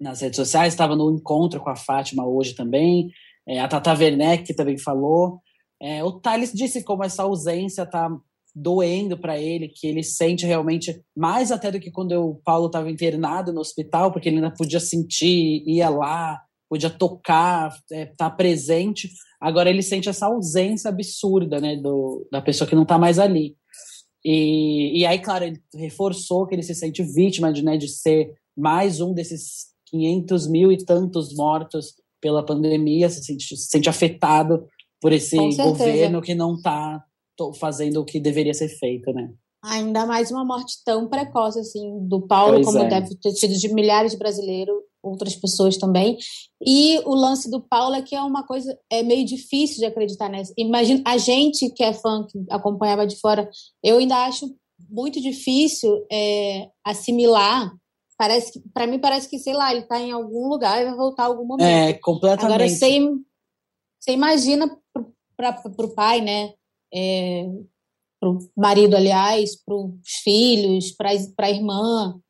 nas 0.00 0.22
redes 0.22 0.36
sociais, 0.36 0.72
estava 0.72 0.96
no 0.96 1.10
encontro 1.12 1.60
com 1.60 1.68
a 1.68 1.76
Fátima 1.76 2.26
hoje 2.26 2.54
também. 2.54 3.10
É, 3.46 3.60
a 3.60 3.68
Tata 3.68 3.92
Werneck 3.92 4.54
também 4.54 4.78
falou. 4.78 5.40
É, 5.80 6.02
o 6.02 6.12
Thales 6.12 6.52
disse 6.52 6.82
como 6.82 7.04
essa 7.04 7.22
ausência 7.22 7.84
tá 7.84 8.10
doendo 8.54 9.18
para 9.18 9.38
ele, 9.38 9.68
que 9.68 9.86
ele 9.86 10.02
sente 10.02 10.46
realmente 10.46 11.02
mais 11.16 11.52
até 11.52 11.70
do 11.70 11.78
que 11.78 11.90
quando 11.90 12.12
o 12.12 12.34
Paulo 12.36 12.66
estava 12.66 12.90
internado 12.90 13.52
no 13.52 13.60
hospital, 13.60 14.10
porque 14.10 14.28
ele 14.28 14.36
ainda 14.36 14.50
podia 14.50 14.80
sentir, 14.80 15.62
ia 15.66 15.88
lá, 15.88 16.40
podia 16.70 16.88
tocar, 16.88 17.68
estar 17.70 17.96
é, 17.96 18.06
tá 18.06 18.30
presente. 18.30 19.10
Agora 19.40 19.68
ele 19.68 19.82
sente 19.82 20.08
essa 20.08 20.26
ausência 20.26 20.88
absurda, 20.88 21.60
né, 21.60 21.76
do, 21.76 22.28
da 22.30 22.40
pessoa 22.40 22.68
que 22.68 22.76
não 22.76 22.84
está 22.84 22.96
mais 22.96 23.18
ali. 23.18 23.56
E, 24.24 25.00
e 25.00 25.04
aí, 25.04 25.18
claro, 25.18 25.44
ele 25.44 25.60
reforçou 25.74 26.46
que 26.46 26.54
ele 26.54 26.62
se 26.62 26.74
sente 26.74 27.02
vítima 27.02 27.52
de, 27.52 27.64
né, 27.64 27.76
de 27.76 27.88
ser 27.88 28.32
mais 28.56 29.00
um 29.00 29.12
desses 29.12 29.70
500 29.86 30.46
mil 30.46 30.70
e 30.70 30.76
tantos 30.76 31.34
mortos 31.34 31.94
pela 32.20 32.44
pandemia, 32.44 33.10
se 33.10 33.24
sente, 33.24 33.56
se 33.56 33.68
sente 33.68 33.88
afetado 33.88 34.64
por 35.00 35.12
esse 35.12 35.36
governo 35.56 36.22
que 36.22 36.34
não 36.34 36.54
está 36.54 37.02
fazendo 37.58 38.00
o 38.00 38.04
que 38.04 38.20
deveria 38.20 38.54
ser 38.54 38.68
feito, 38.68 39.10
né? 39.12 39.32
Ainda 39.64 40.06
mais 40.06 40.30
uma 40.30 40.44
morte 40.44 40.74
tão 40.84 41.08
precoce 41.08 41.58
assim 41.58 42.06
do 42.06 42.26
Paulo, 42.26 42.54
pois 42.54 42.66
como 42.66 42.78
é. 42.78 42.88
deve 42.88 43.14
ter 43.16 43.32
tido 43.32 43.54
de 43.54 43.72
milhares 43.72 44.12
de 44.12 44.18
brasileiros 44.18 44.76
outras 45.02 45.34
pessoas 45.34 45.76
também. 45.76 46.18
E 46.64 46.98
o 47.04 47.14
lance 47.14 47.50
do 47.50 47.60
Paulo 47.60 47.94
é 47.94 48.02
que 48.02 48.14
é 48.14 48.22
uma 48.22 48.46
coisa 48.46 48.78
é 48.90 49.02
meio 49.02 49.24
difícil 49.24 49.78
de 49.78 49.86
acreditar 49.86 50.28
nessa. 50.28 50.52
Imagina 50.56 51.02
a 51.04 51.16
gente 51.18 51.70
que 51.70 51.82
é 51.82 51.92
fã, 51.92 52.26
que 52.28 52.38
acompanhava 52.50 53.06
de 53.06 53.16
fora, 53.16 53.48
eu 53.82 53.98
ainda 53.98 54.16
acho 54.26 54.54
muito 54.88 55.20
difícil 55.20 56.06
é, 56.10 56.68
assimilar. 56.84 57.72
Parece 58.18 58.52
que, 58.52 58.60
para 58.74 58.86
mim 58.86 58.98
parece 58.98 59.28
que 59.28 59.38
sei 59.38 59.54
lá, 59.54 59.70
ele 59.70 59.80
está 59.80 59.98
em 59.98 60.12
algum 60.12 60.48
lugar 60.48 60.80
e 60.80 60.84
vai 60.84 60.94
voltar 60.94 61.24
algum 61.24 61.44
momento. 61.44 61.66
É 61.66 61.94
completamente. 61.94 62.54
Agora 62.54 62.68
você, 62.68 63.00
você 63.98 64.12
imagina 64.12 64.78
para 65.36 65.56
o 65.78 65.94
pai, 65.94 66.20
né? 66.20 66.52
É, 66.92 67.46
para 68.20 68.28
o 68.28 68.38
marido, 68.54 68.94
aliás, 68.94 69.56
para 69.64 69.74
os 69.74 70.10
filhos, 70.22 70.92
para 70.92 71.10
a 71.38 71.50
irmã, 71.50 72.20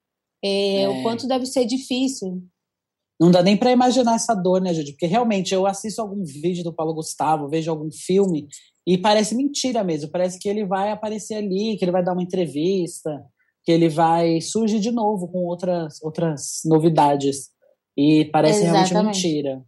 é, 0.42 0.82
é. 0.82 0.88
o 0.88 1.02
quanto 1.02 1.26
deve 1.26 1.46
ser 1.46 1.64
difícil. 1.64 2.42
Não 3.20 3.30
dá 3.30 3.42
nem 3.42 3.56
para 3.56 3.70
imaginar 3.70 4.14
essa 4.14 4.34
dor, 4.34 4.62
né, 4.62 4.72
Judy? 4.72 4.92
Porque 4.92 5.06
realmente 5.06 5.52
eu 5.52 5.66
assisto 5.66 6.00
algum 6.00 6.24
vídeo 6.24 6.64
do 6.64 6.72
Paulo 6.72 6.94
Gustavo, 6.94 7.48
vejo 7.48 7.70
algum 7.70 7.90
filme 7.92 8.48
e 8.86 8.96
parece 8.96 9.34
mentira 9.34 9.84
mesmo. 9.84 10.10
Parece 10.10 10.38
que 10.38 10.48
ele 10.48 10.64
vai 10.64 10.90
aparecer 10.90 11.34
ali, 11.34 11.76
que 11.76 11.84
ele 11.84 11.92
vai 11.92 12.02
dar 12.02 12.14
uma 12.14 12.22
entrevista, 12.22 13.22
que 13.62 13.70
ele 13.70 13.90
vai 13.90 14.40
surgir 14.40 14.80
de 14.80 14.90
novo 14.90 15.28
com 15.28 15.44
outras, 15.44 16.02
outras 16.02 16.60
novidades. 16.64 17.50
E 17.94 18.24
parece 18.26 18.64
Exatamente. 18.64 18.92
realmente 18.92 19.16
mentira. 19.16 19.62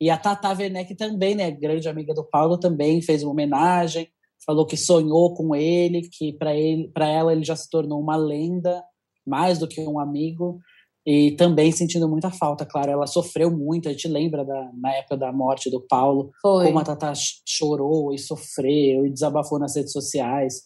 E 0.00 0.08
a 0.08 0.16
Tata 0.16 0.50
Werneck 0.50 0.94
também, 0.94 1.34
né, 1.34 1.50
grande 1.50 1.88
amiga 1.88 2.14
do 2.14 2.22
Paulo, 2.22 2.58
também 2.58 3.02
fez 3.02 3.22
uma 3.22 3.32
homenagem, 3.32 4.08
falou 4.46 4.66
que 4.66 4.76
sonhou 4.76 5.34
com 5.34 5.54
ele, 5.54 6.02
que 6.02 6.32
para 6.32 6.54
ele, 6.54 6.88
para 6.88 7.08
ela 7.08 7.32
ele 7.32 7.44
já 7.44 7.56
se 7.56 7.68
tornou 7.68 8.00
uma 8.00 8.16
lenda, 8.16 8.84
mais 9.26 9.58
do 9.58 9.66
que 9.66 9.80
um 9.80 9.98
amigo. 9.98 10.60
E 11.06 11.32
também 11.32 11.70
sentindo 11.70 12.08
muita 12.08 12.30
falta, 12.30 12.64
claro. 12.64 12.90
Ela 12.90 13.06
sofreu 13.06 13.50
muito, 13.50 13.88
a 13.88 13.92
gente 13.92 14.08
lembra 14.08 14.44
da, 14.44 14.70
na 14.74 14.94
época 14.94 15.16
da 15.18 15.32
morte 15.32 15.70
do 15.70 15.80
Paulo, 15.80 16.30
Foi. 16.40 16.66
como 16.66 16.78
a 16.78 16.84
Tata 16.84 17.12
chorou 17.46 18.12
e 18.12 18.18
sofreu 18.18 19.04
e 19.04 19.10
desabafou 19.10 19.58
nas 19.58 19.76
redes 19.76 19.92
sociais. 19.92 20.62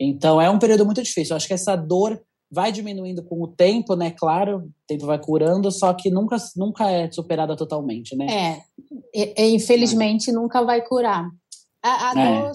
Então 0.00 0.40
é 0.40 0.48
um 0.48 0.58
período 0.58 0.86
muito 0.86 1.02
difícil. 1.02 1.34
Eu 1.34 1.36
acho 1.36 1.46
que 1.46 1.54
essa 1.54 1.76
dor 1.76 2.20
vai 2.50 2.70
diminuindo 2.70 3.22
com 3.24 3.42
o 3.42 3.48
tempo, 3.48 3.94
né? 3.94 4.10
Claro, 4.10 4.58
o 4.58 4.72
tempo 4.86 5.06
vai 5.06 5.18
curando, 5.18 5.70
só 5.70 5.94
que 5.94 6.10
nunca, 6.10 6.36
nunca 6.56 6.90
é 6.90 7.10
superada 7.10 7.56
totalmente, 7.56 8.14
né? 8.14 8.62
É, 9.14 9.48
infelizmente 9.48 10.30
é. 10.30 10.32
nunca 10.34 10.62
vai 10.62 10.82
curar. 10.86 11.28
A, 11.82 12.10
a 12.10 12.20
é. 12.20 12.42
dor, 12.42 12.52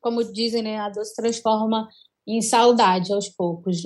como 0.00 0.24
dizem, 0.32 0.62
né? 0.62 0.78
A 0.78 0.88
dor 0.88 1.04
se 1.04 1.14
transforma 1.14 1.86
em 2.26 2.40
saudade 2.40 3.12
aos 3.12 3.28
poucos 3.28 3.82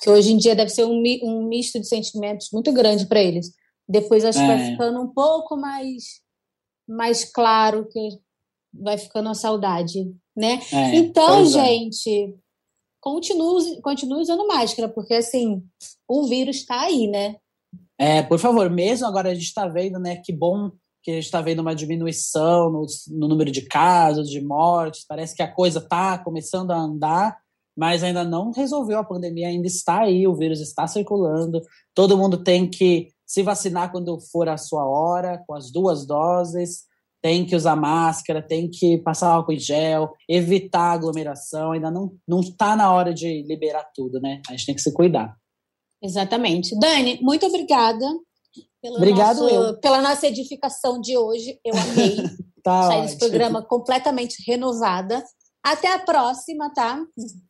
que 0.00 0.10
hoje 0.10 0.32
em 0.32 0.36
dia 0.36 0.54
deve 0.54 0.70
ser 0.70 0.84
um, 0.84 1.02
um 1.22 1.46
misto 1.46 1.78
de 1.80 1.86
sentimentos 1.86 2.48
muito 2.52 2.72
grande 2.72 3.06
para 3.06 3.22
eles. 3.22 3.52
Depois 3.88 4.24
acho 4.24 4.38
que 4.38 4.46
vai 4.46 4.60
é. 4.60 4.70
ficando 4.70 5.00
um 5.00 5.08
pouco 5.08 5.56
mais, 5.56 6.20
mais 6.86 7.24
claro 7.24 7.88
que 7.88 8.18
vai 8.72 8.98
ficando 8.98 9.28
a 9.30 9.34
saudade, 9.34 10.12
né? 10.36 10.60
É, 10.72 10.96
então, 10.96 11.40
é. 11.40 11.44
gente, 11.46 12.36
continue, 13.00 13.80
continue 13.80 14.20
usando 14.20 14.46
máscara, 14.46 14.88
porque 14.88 15.14
assim, 15.14 15.64
o 16.06 16.26
vírus 16.28 16.56
está 16.56 16.82
aí, 16.82 17.06
né? 17.06 17.36
É, 17.98 18.22
por 18.22 18.38
favor, 18.38 18.70
mesmo 18.70 19.06
agora 19.06 19.30
a 19.30 19.34
gente 19.34 19.46
está 19.46 19.66
vendo, 19.66 19.98
né? 19.98 20.16
Que 20.16 20.32
bom 20.32 20.70
que 21.02 21.12
a 21.12 21.14
gente 21.14 21.24
está 21.24 21.40
vendo 21.40 21.60
uma 21.60 21.74
diminuição 21.74 22.70
no, 22.70 22.86
no, 23.08 23.28
número 23.28 23.50
de 23.50 23.62
casos, 23.62 24.28
de 24.28 24.40
mortes, 24.40 25.06
parece 25.08 25.34
que 25.34 25.42
a 25.42 25.50
coisa 25.50 25.78
está 25.78 26.18
começando 26.18 26.70
a 26.70 26.76
andar, 26.76 27.38
mas 27.78 28.02
ainda 28.02 28.24
não 28.24 28.50
resolveu 28.50 28.98
a 28.98 29.04
pandemia, 29.04 29.46
ainda 29.46 29.68
está 29.68 30.00
aí, 30.00 30.26
o 30.26 30.34
vírus 30.34 30.58
está 30.60 30.84
circulando, 30.88 31.62
todo 31.94 32.18
mundo 32.18 32.42
tem 32.42 32.68
que 32.68 33.06
se 33.24 33.40
vacinar 33.40 33.92
quando 33.92 34.18
for 34.32 34.48
a 34.48 34.56
sua 34.56 34.84
hora, 34.84 35.40
com 35.46 35.54
as 35.54 35.70
duas 35.70 36.04
doses, 36.04 36.88
tem 37.22 37.46
que 37.46 37.54
usar 37.54 37.76
máscara, 37.76 38.42
tem 38.42 38.68
que 38.68 38.98
passar 38.98 39.28
álcool 39.28 39.52
em 39.52 39.60
gel, 39.60 40.12
evitar 40.28 40.90
aglomeração, 40.90 41.70
ainda 41.70 41.88
não 41.88 42.12
não 42.26 42.40
está 42.40 42.74
na 42.74 42.92
hora 42.92 43.14
de 43.14 43.42
liberar 43.42 43.84
tudo, 43.94 44.20
né? 44.20 44.42
A 44.48 44.52
gente 44.52 44.66
tem 44.66 44.74
que 44.74 44.82
se 44.82 44.92
cuidar. 44.92 45.36
Exatamente. 46.02 46.76
Dani, 46.80 47.20
muito 47.22 47.46
obrigada 47.46 48.04
pelo 48.82 48.96
Obrigado 48.96 49.42
nosso, 49.42 49.54
eu. 49.54 49.80
pela 49.80 50.02
nossa 50.02 50.26
edificação 50.26 51.00
de 51.00 51.16
hoje. 51.16 51.60
Eu 51.64 51.74
amei 51.76 52.16
tá 52.62 52.88
sair 52.88 53.02
desse 53.02 53.18
programa 53.18 53.62
completamente 53.62 54.42
renovada. 54.44 55.22
Até 55.68 55.92
a 55.92 55.98
próxima, 55.98 56.72
tá? 56.72 57.04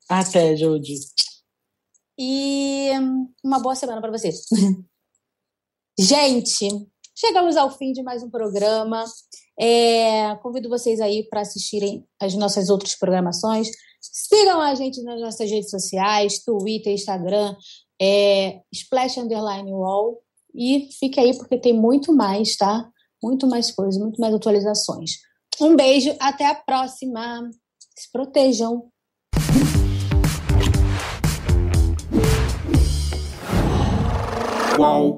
Até, 0.08 0.56
Judy. 0.56 0.98
E 2.18 2.90
uma 3.44 3.60
boa 3.60 3.76
semana 3.76 4.00
para 4.00 4.10
vocês. 4.10 4.40
Gente, 5.96 6.68
chegamos 7.16 7.56
ao 7.56 7.70
fim 7.70 7.92
de 7.92 8.02
mais 8.02 8.20
um 8.24 8.28
programa. 8.28 9.04
É, 9.56 10.34
convido 10.42 10.68
vocês 10.68 11.00
aí 11.00 11.28
para 11.28 11.42
assistirem 11.42 12.04
as 12.20 12.34
nossas 12.34 12.70
outras 12.70 12.96
programações. 12.96 13.68
Sigam 14.00 14.60
a 14.60 14.74
gente 14.74 15.00
nas 15.04 15.20
nossas 15.20 15.48
redes 15.48 15.70
sociais, 15.70 16.42
Twitter, 16.42 16.92
Instagram, 16.92 17.54
é, 18.02 18.62
Splash 18.72 19.18
Underline 19.18 19.70
Wall. 19.70 20.20
E 20.52 20.88
fique 20.98 21.20
aí 21.20 21.38
porque 21.38 21.56
tem 21.56 21.72
muito 21.72 22.12
mais, 22.12 22.56
tá? 22.56 22.90
Muito 23.22 23.46
mais 23.46 23.70
coisas, 23.70 23.96
muito 23.96 24.20
mais 24.20 24.34
atualizações. 24.34 25.12
Um 25.60 25.76
beijo, 25.76 26.12
até 26.18 26.46
a 26.46 26.54
próxima. 26.56 27.48
Se 27.98 28.08
protejam. 28.12 28.80
Uau. 34.78 35.17